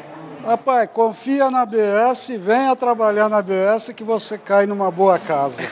Rapaz, 0.45 0.89
confia 0.93 1.51
na 1.51 1.67
BS, 1.67 2.37
venha 2.39 2.75
trabalhar 2.75 3.29
na 3.29 3.43
BS 3.43 3.93
que 3.95 4.03
você 4.03 4.39
cai 4.39 4.67
numa 4.67 4.91
boa 4.91 5.19
casa. 5.19 5.63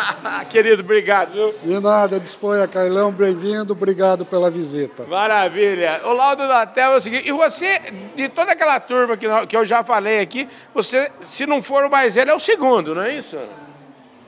Querido, 0.50 0.82
obrigado. 0.82 1.32
viu? 1.32 1.54
De 1.62 1.80
nada, 1.80 2.20
disponha, 2.20 2.68
Carlão, 2.68 3.10
bem-vindo, 3.10 3.72
obrigado 3.72 4.26
pela 4.26 4.50
visita. 4.50 5.04
Maravilha. 5.04 6.02
O 6.04 6.12
Laudo 6.12 6.46
da 6.46 6.66
Tel 6.66 6.92
é 6.92 6.96
o 6.96 7.00
seguinte, 7.00 7.28
e 7.28 7.32
você, 7.32 7.80
de 8.14 8.28
toda 8.28 8.52
aquela 8.52 8.78
turma 8.78 9.16
que, 9.16 9.26
que 9.46 9.56
eu 9.56 9.64
já 9.64 9.82
falei 9.82 10.20
aqui, 10.20 10.46
você, 10.74 11.10
se 11.28 11.46
não 11.46 11.62
for 11.62 11.84
o 11.84 11.90
mais 11.90 12.14
velho, 12.14 12.32
é 12.32 12.34
o 12.34 12.40
segundo, 12.40 12.94
não 12.94 13.02
é 13.02 13.14
isso? 13.14 13.38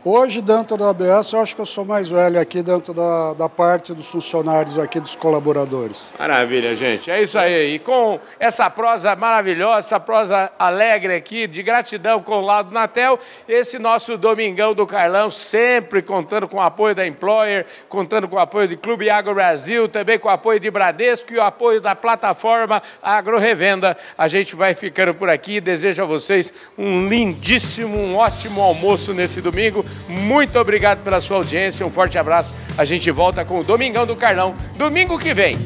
Hoje, 0.05 0.41
dentro 0.41 0.77
da 0.77 0.91
ABS, 0.91 1.33
eu 1.33 1.41
acho 1.41 1.57
que 1.57 1.61
eu 1.61 1.67
sou 1.67 1.85
mais 1.85 2.09
velho 2.09 2.39
aqui 2.39 2.63
dentro 2.63 2.95
da, 2.95 3.35
da 3.35 3.49
parte 3.49 3.93
dos 3.93 4.07
funcionários 4.07 4.79
aqui, 4.79 5.01
dos 5.01 5.17
colaboradores. 5.17 6.15
Maravilha, 6.17 6.77
gente. 6.77 7.11
É 7.11 7.21
isso 7.21 7.37
aí. 7.37 7.75
E 7.75 7.79
com 7.81 8.21
essa 8.39 8.71
prosa 8.71 9.17
maravilhosa, 9.17 9.81
essa 9.81 9.99
prosa 9.99 10.53
alegre 10.57 11.17
aqui, 11.17 11.49
de 11.49 11.65
gratidão 11.65 12.23
com 12.23 12.37
o 12.37 12.41
lado 12.41 12.73
Natel, 12.73 13.19
esse 13.49 13.77
nosso 13.77 14.17
Domingão 14.17 14.73
do 14.73 14.87
Carlão, 14.87 15.31
sempre 15.31 16.01
contando 16.01 16.47
com 16.47 16.59
o 16.59 16.63
apoio 16.63 16.95
da 16.95 17.05
Employer, 17.05 17.67
contando 17.89 18.29
com 18.29 18.37
o 18.37 18.41
apoio 18.41 18.69
do 18.69 18.79
Clube 18.79 19.11
Agro 19.11 19.35
Brasil, 19.35 19.89
também 19.89 20.17
com 20.17 20.29
o 20.29 20.31
apoio 20.31 20.61
de 20.61 20.71
Bradesco 20.71 21.35
e 21.35 21.39
o 21.39 21.43
apoio 21.43 21.81
da 21.81 21.97
plataforma 21.97 22.81
Agro 23.03 23.37
Revenda. 23.37 23.97
A 24.17 24.29
gente 24.29 24.55
vai 24.55 24.75
ficando 24.75 25.13
por 25.13 25.29
aqui. 25.29 25.61
Desejo 25.61 26.05
a 26.05 26.07
vocês 26.07 26.53
um 26.79 27.09
lindíssimo, 27.09 27.99
um 27.99 28.15
ótimo 28.15 28.63
almoço 28.63 29.13
nesse 29.13 29.41
domingo. 29.41 29.85
Muito 30.09 30.59
obrigado 30.59 31.03
pela 31.03 31.21
sua 31.21 31.37
audiência. 31.37 31.87
Um 31.87 31.91
forte 31.91 32.19
abraço. 32.19 32.55
A 32.77 32.85
gente 32.85 33.11
volta 33.11 33.45
com 33.45 33.61
o 33.61 33.65
Domingão 33.65 34.07
do 34.07 34.17
Carlão 34.17 34.55
domingo 34.77 35.19
que 35.19 35.35
vem. 35.35 35.57